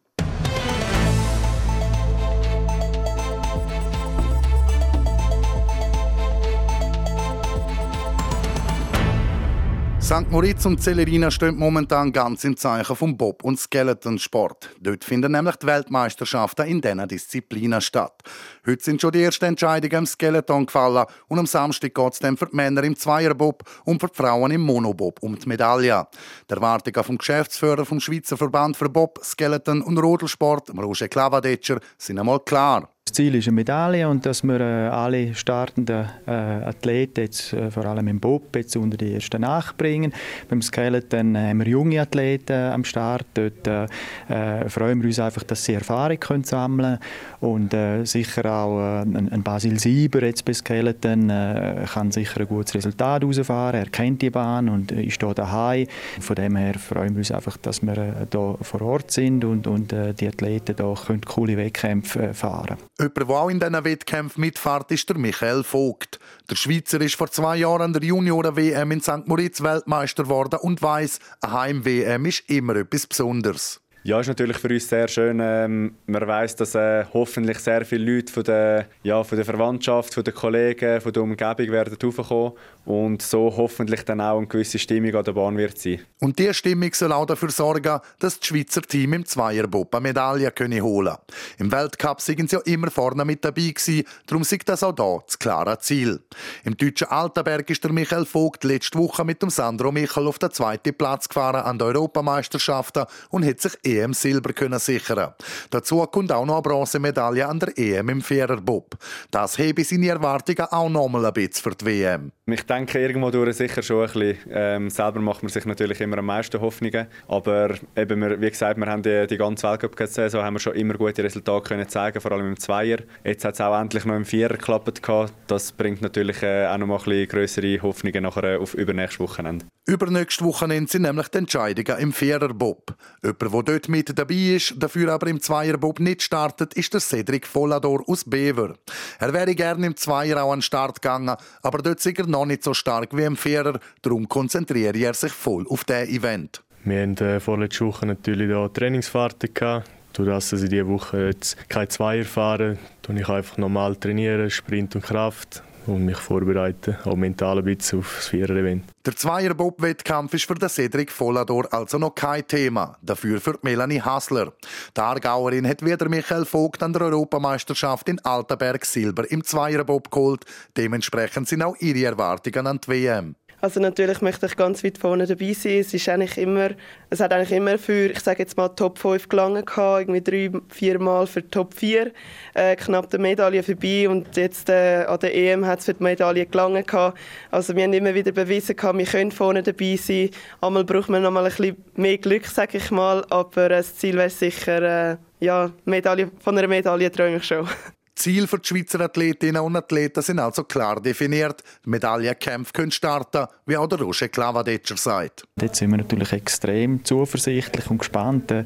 St. 10.08 10.30
Moritz 10.30 10.64
und 10.64 10.82
Celerina 10.82 11.30
stehen 11.30 11.58
momentan 11.58 12.10
ganz 12.10 12.42
im 12.44 12.56
Zeichen 12.56 12.96
vom 12.96 13.18
Bob- 13.18 13.44
und 13.44 13.60
Skeletonsport. 13.60 14.70
Dort 14.80 15.04
finden 15.04 15.32
nämlich 15.32 15.56
die 15.56 15.66
Weltmeisterschaften 15.66 16.66
in 16.66 16.80
diesen 16.80 17.06
Disziplinen 17.06 17.82
statt. 17.82 18.22
Heute 18.66 18.82
sind 18.82 19.02
schon 19.02 19.12
die 19.12 19.22
ersten 19.22 19.44
Entscheidungen 19.44 19.98
im 19.98 20.06
Skeleton 20.06 20.64
gefallen 20.64 21.04
und 21.28 21.38
am 21.38 21.44
Samstag 21.44 21.92
geht 21.92 22.12
es 22.14 22.20
dann 22.20 22.38
für 22.38 22.46
die 22.46 22.56
Männer 22.56 22.84
im 22.84 22.96
Zweierbob 22.96 23.64
und 23.84 24.00
für 24.00 24.08
die 24.08 24.14
Frauen 24.14 24.50
im 24.50 24.62
Monobob 24.62 25.22
um 25.22 25.38
die 25.38 25.46
Medaille. 25.46 26.06
Die 26.48 26.54
Erwartungen 26.54 27.04
vom 27.04 27.18
Geschäftsführer 27.18 27.84
vom 27.84 28.00
Schweizer 28.00 28.38
Verband 28.38 28.78
für 28.78 28.88
Bob, 28.88 29.20
Skeleton 29.22 29.82
und 29.82 29.98
Rodelsport, 29.98 30.70
Roger 30.70 31.08
Klavadetscher, 31.08 31.80
sind 31.98 32.18
einmal 32.18 32.40
klar. 32.40 32.88
Das 33.08 33.14
Ziel 33.14 33.36
ist 33.36 33.48
eine 33.48 33.54
Medaille 33.54 34.06
und 34.06 34.26
dass 34.26 34.42
wir 34.42 34.60
äh, 34.60 34.88
alle 34.88 35.34
startenden 35.34 36.04
äh, 36.26 36.30
Athleten, 36.30 37.22
jetzt, 37.22 37.54
äh, 37.54 37.70
vor 37.70 37.86
allem 37.86 38.06
im 38.06 38.20
Bob, 38.20 38.54
jetzt 38.54 38.76
unter 38.76 38.98
die 38.98 39.14
ersten 39.14 39.40
nachbringen. 39.40 40.12
Beim 40.50 40.60
Skeleton 40.60 41.34
äh, 41.34 41.48
haben 41.48 41.60
wir 41.60 41.68
junge 41.68 42.02
Athleten 42.02 42.52
am 42.52 42.84
Start. 42.84 43.24
Dort 43.32 43.66
äh, 43.66 43.86
äh, 44.28 44.68
freuen 44.68 45.00
wir 45.00 45.06
uns 45.06 45.18
einfach, 45.20 45.42
dass 45.44 45.64
sie 45.64 45.72
Erfahrung 45.72 46.20
können 46.20 46.44
sammeln 46.44 46.98
und 47.40 47.74
sicher 48.02 48.52
auch 48.52 49.00
ein, 49.00 49.30
ein, 49.32 49.42
Basil 49.42 49.78
Sieber 49.78 50.22
jetzt 50.24 50.44
bei 50.44 50.52
Skeleton 50.52 51.28
kann 51.28 52.10
sicher 52.10 52.40
ein 52.40 52.48
gutes 52.48 52.74
Resultat 52.74 53.22
herausfahren. 53.22 53.80
Er 53.80 53.86
kennt 53.86 54.20
die 54.22 54.30
Bahn 54.30 54.68
und 54.68 54.90
ist 54.90 55.22
hier 55.22 55.34
daheim. 55.34 55.86
Von 56.20 56.34
dem 56.34 56.56
her 56.56 56.74
freuen 56.74 57.14
wir 57.14 57.20
uns 57.20 57.30
einfach, 57.30 57.56
dass 57.58 57.80
wir 57.80 57.94
hier 57.94 58.58
vor 58.60 58.82
Ort 58.82 59.12
sind 59.12 59.44
und, 59.44 59.68
und 59.68 59.92
die 59.92 60.26
Athleten 60.26 60.74
hier 60.76 60.94
können 61.06 61.20
coole 61.22 61.56
Wettkämpfe 61.56 62.34
fahren 62.34 62.76
können. 62.76 62.97
Jemand, 63.00 63.16
der 63.16 63.28
auch 63.28 63.48
in 63.48 63.60
diesen 63.60 63.84
Wettkämpfen 63.84 64.40
mitfährt, 64.40 64.90
ist 64.90 65.08
der 65.08 65.16
Michael 65.16 65.62
Vogt. 65.62 66.18
Der 66.50 66.56
Schweizer 66.56 67.00
ist 67.00 67.14
vor 67.14 67.30
zwei 67.30 67.58
Jahren 67.58 67.82
an 67.82 67.92
der 67.92 68.02
Junioren-WM 68.02 68.90
in 68.90 69.00
St. 69.00 69.26
Moritz 69.26 69.62
Weltmeister 69.62 70.24
geworden 70.24 70.58
und 70.62 70.82
weiss, 70.82 71.20
eine 71.40 71.52
Heim-WM 71.52 72.26
ist 72.26 72.50
immer 72.50 72.74
etwas 72.74 73.06
Besonderes. 73.06 73.80
Ja, 74.02 74.18
ist 74.18 74.26
natürlich 74.26 74.56
für 74.56 74.68
uns 74.68 74.88
sehr 74.88 75.06
schön. 75.06 75.38
Ähm, 75.40 75.94
man 76.06 76.26
weiß, 76.26 76.56
dass 76.56 76.74
äh, 76.74 77.04
hoffentlich 77.12 77.58
sehr 77.58 77.84
viele 77.84 78.16
Leute 78.16 78.32
von 78.32 78.42
der, 78.42 78.86
ja, 79.04 79.22
von 79.22 79.36
der 79.36 79.44
Verwandtschaft, 79.44 80.14
von 80.14 80.24
den 80.24 80.34
Kollegen, 80.34 81.00
von 81.00 81.12
der 81.12 81.22
Umgebung 81.22 81.70
werden 81.70 81.96
raufkommen 82.02 82.52
und 82.88 83.20
so 83.20 83.52
hoffentlich 83.54 84.02
dann 84.06 84.22
auch 84.22 84.38
eine 84.38 84.46
gewisse 84.46 84.78
Stimmung 84.78 85.14
an 85.14 85.22
der 85.22 85.32
Bahn 85.32 85.58
wird 85.58 85.78
sein. 85.78 86.00
Und 86.20 86.38
diese 86.38 86.54
Stimmung 86.54 86.90
soll 86.94 87.12
auch 87.12 87.26
dafür 87.26 87.50
sorgen, 87.50 88.00
dass 88.18 88.40
das 88.40 88.46
Schweizer 88.46 88.80
Team 88.80 89.12
im 89.12 89.26
Zweierbob 89.26 89.94
eine 89.94 90.04
Medaille 90.04 90.50
können 90.50 90.82
holen 90.82 91.14
Im 91.58 91.70
Weltcup 91.70 92.22
sind 92.22 92.48
sie 92.48 92.56
ja 92.56 92.62
immer 92.62 92.90
vorne 92.90 93.26
mit 93.26 93.44
dabei 93.44 93.72
gewesen, 93.72 94.04
darum 94.26 94.42
sieht 94.42 94.66
das 94.66 94.82
auch 94.82 94.94
hier 94.96 95.22
das 95.26 95.38
klare 95.38 95.78
Ziel. 95.80 96.20
Im 96.64 96.78
deutschen 96.78 97.08
Altenberg 97.08 97.68
ist 97.68 97.84
der 97.84 97.92
Michael 97.92 98.24
Vogt 98.24 98.64
letzte 98.64 98.98
Woche 98.98 99.22
mit 99.22 99.42
dem 99.42 99.50
Sandro 99.50 99.92
Michel 99.92 100.26
auf 100.26 100.38
den 100.38 100.50
zweiten 100.50 100.94
Platz 100.94 101.28
gefahren 101.28 101.66
an 101.66 101.78
den 101.78 101.88
Europameisterschaften 101.88 103.04
und 103.28 103.44
hat 103.44 103.60
sich 103.60 103.72
EM 103.84 104.14
Silber 104.14 104.54
können 104.54 104.78
sichern. 104.78 105.34
Dazu 105.68 106.06
kommt 106.06 106.32
auch 106.32 106.46
noch 106.46 106.54
eine 106.54 106.62
Bronzemedaille 106.62 107.46
an 107.46 107.60
der 107.60 107.76
EM 107.76 108.08
im 108.08 108.22
Viererbob. 108.22 108.96
Das 109.30 109.58
hebe 109.58 109.84
seine 109.84 110.08
Erwartungen 110.08 110.68
auch 110.70 110.88
noch 110.88 111.08
mal 111.08 111.26
ein 111.26 111.32
bisschen 111.34 111.62
für 111.62 111.76
die 111.76 111.84
WM. 111.84 112.32
Ich 112.46 112.62
denke 112.62 112.77
irgendwo 112.86 113.30
durch 113.30 113.56
sicher 113.56 113.82
schon 113.82 114.06
ein 114.06 114.12
bisschen. 114.12 114.36
Ähm, 114.50 114.90
selber 114.90 115.20
macht 115.20 115.42
man 115.42 115.50
sich 115.50 115.64
natürlich 115.64 116.00
immer 116.00 116.18
am 116.18 116.26
meisten 116.26 116.60
Hoffnungen. 116.60 117.06
Aber 117.26 117.74
eben, 117.96 118.20
wir, 118.20 118.40
wie 118.40 118.50
gesagt, 118.50 118.78
wir 118.78 118.86
haben 118.86 119.02
die, 119.02 119.26
die 119.26 119.36
ganze 119.36 119.68
Weltcup-Saison 119.68 120.42
haben 120.42 120.54
wir 120.54 120.60
schon 120.60 120.74
immer 120.74 120.94
gute 120.94 121.24
Resultate 121.24 121.68
können 121.68 121.88
zeigen, 121.88 122.20
vor 122.20 122.32
allem 122.32 122.48
im 122.48 122.58
Zweier. 122.58 122.98
Jetzt 123.24 123.44
hat 123.44 123.54
es 123.54 123.60
auch 123.60 123.78
endlich 123.78 124.04
noch 124.04 124.16
im 124.16 124.24
Vierer 124.24 124.54
geklappt. 124.54 125.00
Das 125.46 125.72
bringt 125.72 126.02
natürlich 126.02 126.42
äh, 126.42 126.66
auch 126.66 126.78
noch 126.78 126.86
mal 126.86 126.98
ein 126.98 127.04
bisschen 127.04 127.28
größere 127.28 127.82
Hoffnungen 127.82 128.22
nachher 128.22 128.60
auf 128.60 128.74
übernächstes 128.74 129.20
Wochenende. 129.20 129.64
Übernächstes 129.88 130.44
Wochenende 130.44 130.90
sind 130.90 131.02
nämlich 131.02 131.28
die 131.28 131.38
Entscheidungen 131.38 131.98
im 131.98 132.12
Viererbob. 132.12 132.94
Jemand, 133.22 133.40
der 133.40 133.62
dort 133.62 133.88
mit 133.88 134.18
dabei 134.18 134.34
ist, 134.34 134.74
dafür 134.76 135.14
aber 135.14 135.28
im 135.28 135.40
Zweierbob 135.40 135.98
nicht 136.00 136.20
startet, 136.20 136.74
ist 136.74 136.92
der 136.92 137.00
Cedric 137.00 137.46
Vollador 137.46 138.06
aus 138.06 138.22
Bever. 138.22 138.74
Er 139.18 139.32
wäre 139.32 139.54
gerne 139.54 139.86
im 139.86 139.96
Zweier 139.96 140.44
auch 140.44 140.52
an 140.52 140.58
den 140.58 140.62
Start 140.62 141.00
gegangen, 141.00 141.34
aber 141.62 141.78
dort 141.78 142.04
ist 142.04 142.18
er 142.18 142.26
noch 142.26 142.44
nicht 142.44 142.64
so 142.64 142.74
stark 142.74 143.16
wie 143.16 143.22
im 143.22 143.38
Vierer, 143.38 143.80
darum 144.02 144.28
konzentriert 144.28 144.94
er 144.94 145.14
sich 145.14 145.32
voll 145.32 145.66
auf 145.70 145.84
dieses 145.84 146.10
Event. 146.10 146.62
Wir 146.84 147.00
hatten 147.00 147.16
äh, 147.24 147.40
vorletzte 147.40 147.86
Woche 147.86 148.04
natürlich 148.04 148.50
da 148.50 148.68
Trainingsfahrten 148.68 149.54
gehabt. 149.54 149.88
Durch 150.12 150.28
das, 150.28 150.50
dass 150.50 150.62
ich 150.62 150.68
diese 150.68 150.86
Woche 150.86 151.28
jetzt 151.28 151.56
keine 151.70 151.88
Zweier 151.88 152.26
fahre, 152.26 152.76
trainiere 153.00 153.24
ich 153.24 153.30
einfach 153.30 153.56
normal 153.56 153.96
trainieren, 153.96 154.50
Sprint 154.50 154.96
und 154.96 155.04
Kraft 155.04 155.62
und 155.88 156.04
mich 156.04 156.16
vorbereiten, 156.18 156.96
auch 157.04 157.16
mental 157.16 157.58
ein 157.58 157.64
bisschen 157.64 158.00
auf 158.00 158.14
das 158.16 158.28
Vierer-Event. 158.28 158.84
Der 159.04 159.16
Zweier-Bob-Wettkampf 159.16 160.34
ist 160.34 160.44
für 160.44 160.54
den 160.54 160.68
Cedric 160.68 161.10
Vollador 161.10 161.72
also 161.72 161.98
noch 161.98 162.14
kein 162.14 162.46
Thema. 162.46 162.96
Dafür 163.02 163.40
für 163.40 163.58
Melanie 163.62 164.00
Hassler. 164.00 164.52
Die 164.96 165.00
Aargauerin 165.00 165.66
hat 165.66 165.84
wieder 165.84 166.08
Michael 166.08 166.44
Vogt 166.44 166.82
an 166.82 166.92
der 166.92 167.02
Europameisterschaft 167.02 168.08
in 168.08 168.18
Altenberg 168.20 168.84
Silber 168.84 169.30
im 169.30 169.42
Zweier-Bob 169.42 170.10
geholt. 170.10 170.44
Dementsprechend 170.76 171.48
sind 171.48 171.62
auch 171.62 171.76
ihre 171.80 172.04
Erwartungen 172.04 172.66
an 172.66 172.80
die 172.84 172.88
WM. 172.88 173.34
Also 173.60 173.80
natürlich 173.80 174.22
möchte 174.22 174.46
ich 174.46 174.56
ganz 174.56 174.84
weit 174.84 174.98
vorne 174.98 175.26
dabei 175.26 175.52
sein. 175.52 175.80
Es, 175.80 175.92
ist 175.92 176.08
eigentlich 176.08 176.38
immer, 176.38 176.70
es 177.10 177.18
hat 177.18 177.32
eigentlich 177.32 177.52
immer 177.52 177.76
für, 177.76 178.06
ich 178.06 178.20
sage 178.20 178.40
jetzt 178.40 178.56
mal, 178.56 178.68
Top 178.68 178.98
5 178.98 179.28
gelangen 179.28 179.64
gehabt, 179.64 180.02
irgendwie 180.02 180.20
drei, 180.20 180.60
vier 180.68 181.00
Mal 181.00 181.26
für 181.26 181.48
Top 181.50 181.74
4, 181.74 182.12
äh, 182.54 182.76
knapp 182.76 183.10
die 183.10 183.18
Medaille 183.18 183.64
vorbei 183.64 184.08
und 184.08 184.36
jetzt 184.36 184.68
äh, 184.68 185.04
an 185.08 185.18
der 185.18 185.34
EM 185.34 185.66
hat 185.66 185.80
es 185.80 185.86
für 185.86 185.94
die 185.94 186.02
Medaille 186.04 186.46
gelangen 186.46 186.86
gehabt. 186.86 187.18
Also 187.50 187.74
wir 187.74 187.82
haben 187.82 187.92
immer 187.92 188.14
wieder 188.14 188.30
bewiesen 188.30 188.76
gehabt, 188.76 188.96
wir 188.96 189.06
können 189.06 189.32
vorne 189.32 189.64
dabei 189.64 189.96
sein. 189.96 190.30
Einmal 190.60 190.84
braucht 190.84 191.08
man 191.08 191.22
noch 191.22 191.32
mal 191.32 191.44
ein 191.44 191.50
bisschen 191.50 191.76
mehr 191.96 192.18
Glück, 192.18 192.46
sage 192.46 192.78
ich 192.78 192.92
mal, 192.92 193.24
aber 193.28 193.70
das 193.70 193.96
Ziel 193.96 194.16
wäre 194.16 194.30
sicher, 194.30 195.12
äh, 195.12 195.16
ja, 195.40 195.72
Medaille, 195.84 196.30
von 196.38 196.56
einer 196.56 196.68
Medaille 196.68 197.10
träume 197.10 197.38
ich 197.38 197.44
schon. 197.44 197.66
Ziel 198.18 198.46
für 198.46 198.58
die 198.58 198.68
Schweizer 198.68 199.00
Athletinnen 199.00 199.62
und 199.62 199.76
Athleten 199.76 200.22
sind 200.22 200.38
also 200.38 200.64
klar 200.64 201.00
definiert. 201.00 201.62
Die 201.84 201.90
Medaillenkämpfe 201.90 202.72
können 202.72 202.90
starten, 202.90 203.46
wie 203.66 203.76
auch 203.76 203.86
der 203.86 204.00
Roger 204.00 204.28
Klavadetscher 204.28 204.96
sagt. 204.96 205.44
Jetzt 205.60 205.78
sind 205.78 205.90
wir 205.90 205.98
natürlich 205.98 206.32
extrem 206.32 207.04
zuversichtlich 207.04 207.88
und 207.90 207.98
gespannt, 207.98 208.50
äh, 208.50 208.64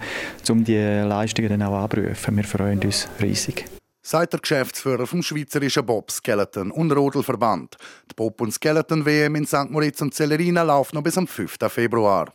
um 0.48 0.64
die 0.64 0.78
Leistungen 0.78 1.50
dann 1.50 1.62
auch 1.62 1.84
abzurufen. 1.84 2.36
Wir 2.36 2.44
freuen 2.44 2.80
uns 2.80 3.08
riesig 3.20 3.64
sagt 4.04 4.32
der 4.32 4.40
Geschäftsführer 4.40 5.06
vom 5.06 5.22
Schweizerischen 5.22 5.86
Bob 5.86 6.10
Skeleton 6.10 6.72
und 6.72 6.90
Rodelverband. 6.90 7.76
Die 8.10 8.14
Bob 8.14 8.40
und 8.40 8.52
Skeleton 8.52 9.06
WM 9.06 9.36
in 9.36 9.46
St. 9.46 9.70
Moritz 9.70 10.00
und 10.00 10.12
Celerina 10.12 10.62
läuft 10.62 10.92
noch 10.92 11.02
bis 11.02 11.16
am 11.16 11.28
5. 11.28 11.56
Februar. 11.68 12.32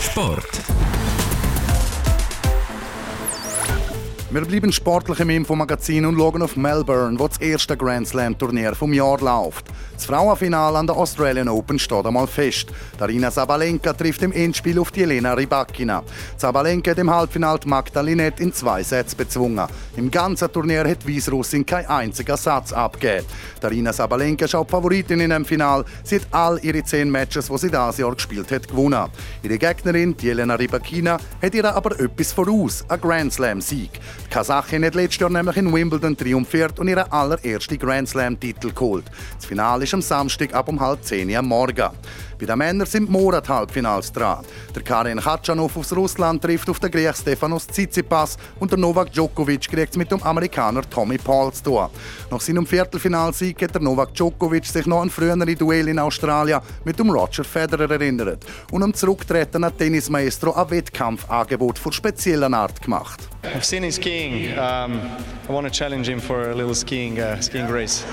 Sport. 0.00 0.48
Wir 4.30 4.42
bleiben 4.42 4.70
sportlich 4.70 5.20
im 5.20 5.30
Infomagazin 5.30 6.04
und 6.04 6.18
schauen 6.18 6.42
auf 6.42 6.54
Melbourne, 6.54 7.18
wo 7.18 7.28
das 7.28 7.38
erste 7.38 7.78
Grand 7.78 8.06
Slam-Turnier 8.06 8.74
vom 8.74 8.92
Jahr 8.92 9.18
läuft. 9.20 9.64
Das 9.94 10.04
Frauenfinale 10.04 10.76
an 10.76 10.86
der 10.86 10.98
Australian 10.98 11.48
Open 11.48 11.78
steht 11.78 12.04
einmal 12.04 12.26
fest. 12.26 12.68
Darina 12.98 13.30
Sabalenka 13.30 13.94
trifft 13.94 14.20
im 14.22 14.32
Endspiel 14.32 14.78
auf 14.78 14.90
die 14.90 15.04
Elena 15.04 15.32
Rybakina. 15.32 16.02
Sabalenka 16.36 16.90
hat 16.90 16.98
im 16.98 17.10
Halbfinale 17.10 17.60
Magda 17.64 18.02
Linette 18.02 18.42
in 18.42 18.52
zwei 18.52 18.82
Sätzen 18.82 19.16
bezwungen. 19.16 19.66
Im 19.96 20.10
ganzen 20.10 20.52
Turnier 20.52 20.86
hat 20.86 21.08
Weißrussin 21.08 21.64
keinen 21.64 21.86
einzigen 21.86 22.36
Satz 22.36 22.74
abgegeben. 22.74 23.24
Darina 23.62 23.94
Sabalenka 23.94 24.44
ist 24.44 24.54
auch 24.54 24.68
Favoritin 24.68 25.20
in 25.20 25.30
dem 25.30 25.46
Final. 25.46 25.86
Sie 26.04 26.16
hat 26.16 26.28
all 26.32 26.60
ihre 26.62 26.84
zehn 26.84 27.10
Matches, 27.10 27.48
die 27.48 27.56
sie 27.56 27.70
dieses 27.70 27.96
Jahr 27.96 28.14
gespielt 28.14 28.52
hat, 28.52 28.68
gewonnen. 28.68 29.06
Ihre 29.42 29.56
Gegnerin, 29.56 30.14
die 30.18 30.28
Elena 30.28 30.54
Rybakina, 30.54 31.16
hat 31.40 31.54
ihr 31.54 31.64
aber 31.64 31.98
etwas 31.98 32.34
voraus, 32.34 32.84
ein 32.88 33.00
Grand 33.00 33.32
Slam-Sieg. 33.32 33.92
Die 34.24 34.30
Kasachin 34.30 34.84
hat 34.84 34.94
letztes 34.94 35.20
Jahr 35.20 35.30
nämlich 35.30 35.56
in 35.56 35.72
Wimbledon 35.72 36.16
triumphiert 36.16 36.78
und 36.78 36.88
ihren 36.88 37.10
allerersten 37.10 37.78
Grand 37.78 38.08
Slam-Titel 38.08 38.72
geholt. 38.72 39.04
Das 39.36 39.46
Finale 39.46 39.84
ist 39.84 39.94
am 39.94 40.02
Samstag 40.02 40.54
ab 40.54 40.68
um 40.68 40.80
halb 40.80 41.02
zehn 41.04 41.30
Uhr 41.30 41.42
morgen. 41.42 41.90
Bei 42.38 42.46
den 42.46 42.58
Männern 42.58 42.86
sind 42.86 43.10
Morat 43.10 43.48
Halbfinals 43.48 44.12
dran. 44.12 44.44
Der 44.74 44.82
Karin 44.82 45.18
Khachanov 45.18 45.76
aus 45.76 45.92
Russland 45.92 46.40
trifft 46.40 46.70
auf 46.70 46.78
den 46.78 46.90
Griech 46.90 47.16
Stefanos 47.16 47.66
Tsitsipas 47.66 48.36
und 48.60 48.70
der 48.70 48.78
Novak 48.78 49.12
Djokovic 49.12 49.68
kriegt 49.68 49.90
es 49.92 49.96
mit 49.96 50.10
dem 50.10 50.22
Amerikaner 50.22 50.82
Tommy 50.88 51.18
Paul 51.18 51.52
zu. 51.52 51.80
Nach 52.30 52.40
seinem 52.40 52.64
Viertelfinalsieg 52.64 53.60
hat 53.62 53.74
der 53.74 53.82
Novak 53.82 54.14
Djokovic 54.14 54.66
sich 54.66 54.86
noch 54.86 55.02
an 55.02 55.10
frühere 55.10 55.56
Duell 55.56 55.88
in 55.88 55.98
Australien 55.98 56.60
mit 56.84 56.98
dem 56.98 57.10
Roger 57.10 57.42
Federer 57.42 57.90
erinnert 57.90 58.44
und 58.70 58.82
am 58.84 58.94
Zurücktreten 58.94 59.64
an 59.64 59.76
Tennismaestro 59.76 60.52
ein 60.52 60.70
Wettkampfangebot 60.70 61.78
von 61.78 61.92
spezieller 61.92 62.52
Art 62.52 62.80
gemacht. 62.80 63.20
I've 63.42 63.64
seen 63.64 63.82
him 63.82 63.92
skiing. 63.92 64.52
Um, 64.58 65.00
I 65.48 65.52
want 65.52 65.66
to 65.66 65.70
challenge 65.72 66.08
him 66.08 66.20
for 66.20 66.50
a 66.50 66.54
little 66.54 66.74
skiing 66.74 67.18
uh, 67.18 67.40
skiing 67.40 67.68
race 67.68 68.04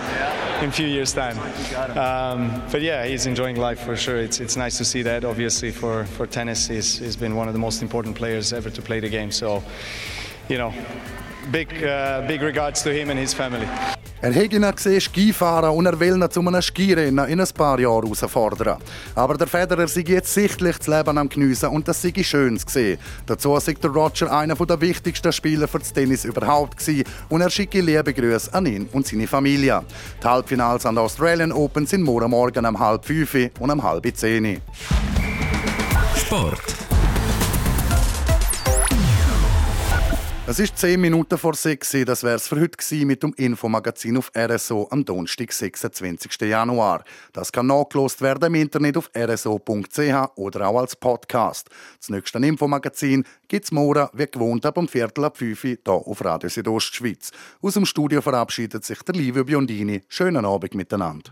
in 0.62 0.70
a 0.70 0.72
few 0.72 0.88
years' 0.88 1.14
time. 1.14 1.38
Um, 1.98 2.62
but 2.72 2.82
yeah, 2.82 3.06
he's 3.06 3.26
enjoying 3.26 3.58
life 3.58 3.80
for 3.80 3.98
sure. 3.98 4.15
It's, 4.20 4.40
it's 4.40 4.56
nice 4.56 4.78
to 4.78 4.86
see 4.86 5.02
that. 5.04 5.26
Obviously, 5.26 5.72
for, 5.72 6.06
for 6.06 6.28
tennis, 6.28 6.68
he's, 6.68 6.98
he's 6.98 7.16
been 7.16 7.36
one 7.36 7.48
of 7.48 7.54
the 7.54 7.60
most 7.60 7.82
important 7.82 8.16
players 8.16 8.54
ever 8.54 8.70
to 8.70 8.82
play 8.82 9.00
the 9.00 9.10
game. 9.10 9.32
So, 9.32 9.64
you 10.50 10.58
know, 10.58 10.74
big, 11.52 11.84
uh, 11.84 12.26
big 12.28 12.42
regards 12.42 12.82
to 12.84 12.94
him 12.94 13.10
and 13.10 13.20
his 13.20 13.34
family. 13.34 13.68
Er 14.26 14.34
hätte 14.34 14.56
ihn 14.56 14.66
gesehen 14.76 15.00
Skifahren 15.00 15.70
und 15.70 15.86
er 15.86 16.00
will 16.00 16.16
ihn 16.16 16.32
zu 16.32 16.40
einem 16.40 16.60
Skirennen 16.60 17.28
in 17.28 17.40
ein 17.40 17.48
paar 17.56 17.80
Jahren 17.80 18.06
herausfordern. 18.06 18.80
Aber 19.14 19.38
der 19.38 19.46
Federer 19.46 19.88
sei 19.88 20.02
jetzt 20.02 20.34
sichtlich 20.34 20.80
das 20.80 20.88
Leben 20.88 21.20
am 21.20 21.30
Geniessen 21.30 21.70
und 21.70 21.88
das 21.88 22.02
sei 22.02 22.12
schön 22.24 22.58
gesehen. 22.58 22.98
Dazu 23.28 23.56
sei 23.60 23.74
der 23.74 23.92
Roger 23.92 24.36
einer 24.36 24.56
der 24.56 24.82
wichtigsten 24.82 25.32
Spieler 25.32 25.68
für 25.68 25.78
das 25.78 25.94
Tennis 25.94 26.26
überhaupt 26.26 26.78
gewesen 26.78 27.04
und 27.30 27.42
er 27.42 27.52
schicke 27.52 27.82
liebe 27.82 28.16
Grüße 28.16 28.52
an 28.52 28.66
ihn 28.66 28.90
und 28.94 29.06
seine 29.06 29.28
Familie. 29.28 29.84
Die 30.24 30.28
Halbfinals 30.28 30.88
an 30.88 30.96
der 30.96 31.04
Australian 31.04 31.52
Open 31.52 31.86
sind 31.86 32.02
morgen 32.02 32.32
Morgen 32.32 32.66
um 32.66 32.80
halb 32.80 33.06
fünf 33.06 33.36
und 33.60 33.70
um 33.70 33.84
halb 33.84 34.08
zehn. 34.18 34.60
Sport. 36.18 36.85
Es 40.48 40.60
ist 40.60 40.78
10 40.78 41.02
Minuten 41.02 41.40
vor 41.40 41.56
6 41.56 42.06
Das 42.06 42.22
wäre 42.22 42.36
es 42.36 42.48
für 42.48 42.60
heute 42.60 42.78
gewesen 42.78 43.08
mit 43.08 43.24
dem 43.24 43.34
Infomagazin 43.34 44.16
auf 44.16 44.32
RSO 44.38 44.88
am 44.92 45.04
Donnerstag, 45.04 45.52
26. 45.52 46.40
Januar. 46.42 47.04
Das 47.34 47.52
kann 47.52 47.66
nachgelost 47.66 48.22
werden 48.22 48.54
im 48.54 48.62
Internet 48.62 48.96
auf 48.96 49.10
rso.ch 49.18 50.30
oder 50.36 50.68
auch 50.68 50.82
als 50.82 50.96
Podcast. 50.96 51.72
Das 52.00 52.10
nächste 52.10 52.38
Infomagazin 52.38 53.24
gibt 53.48 53.66
es 53.66 53.72
morgen, 53.72 54.08
wie 54.14 54.28
gewohnt, 54.28 54.64
ab 54.68 54.78
um 54.78 54.88
Viertel 54.88 55.26
ab 55.26 55.36
5 55.36 55.64
Uhr 55.64 55.70
hier 55.84 55.92
auf 55.92 56.24
Radio 56.24 56.48
Südostschweiz. 56.48 57.32
Aus 57.64 57.74
dem 57.74 57.88
Studio 57.88 58.22
verabschiedet 58.22 58.86
sich 58.86 59.02
der 59.02 59.16
Livio 59.16 59.44
Biondini. 59.44 60.04
Schönen 60.10 60.46
Abend 60.46 60.76
miteinander. 60.76 61.32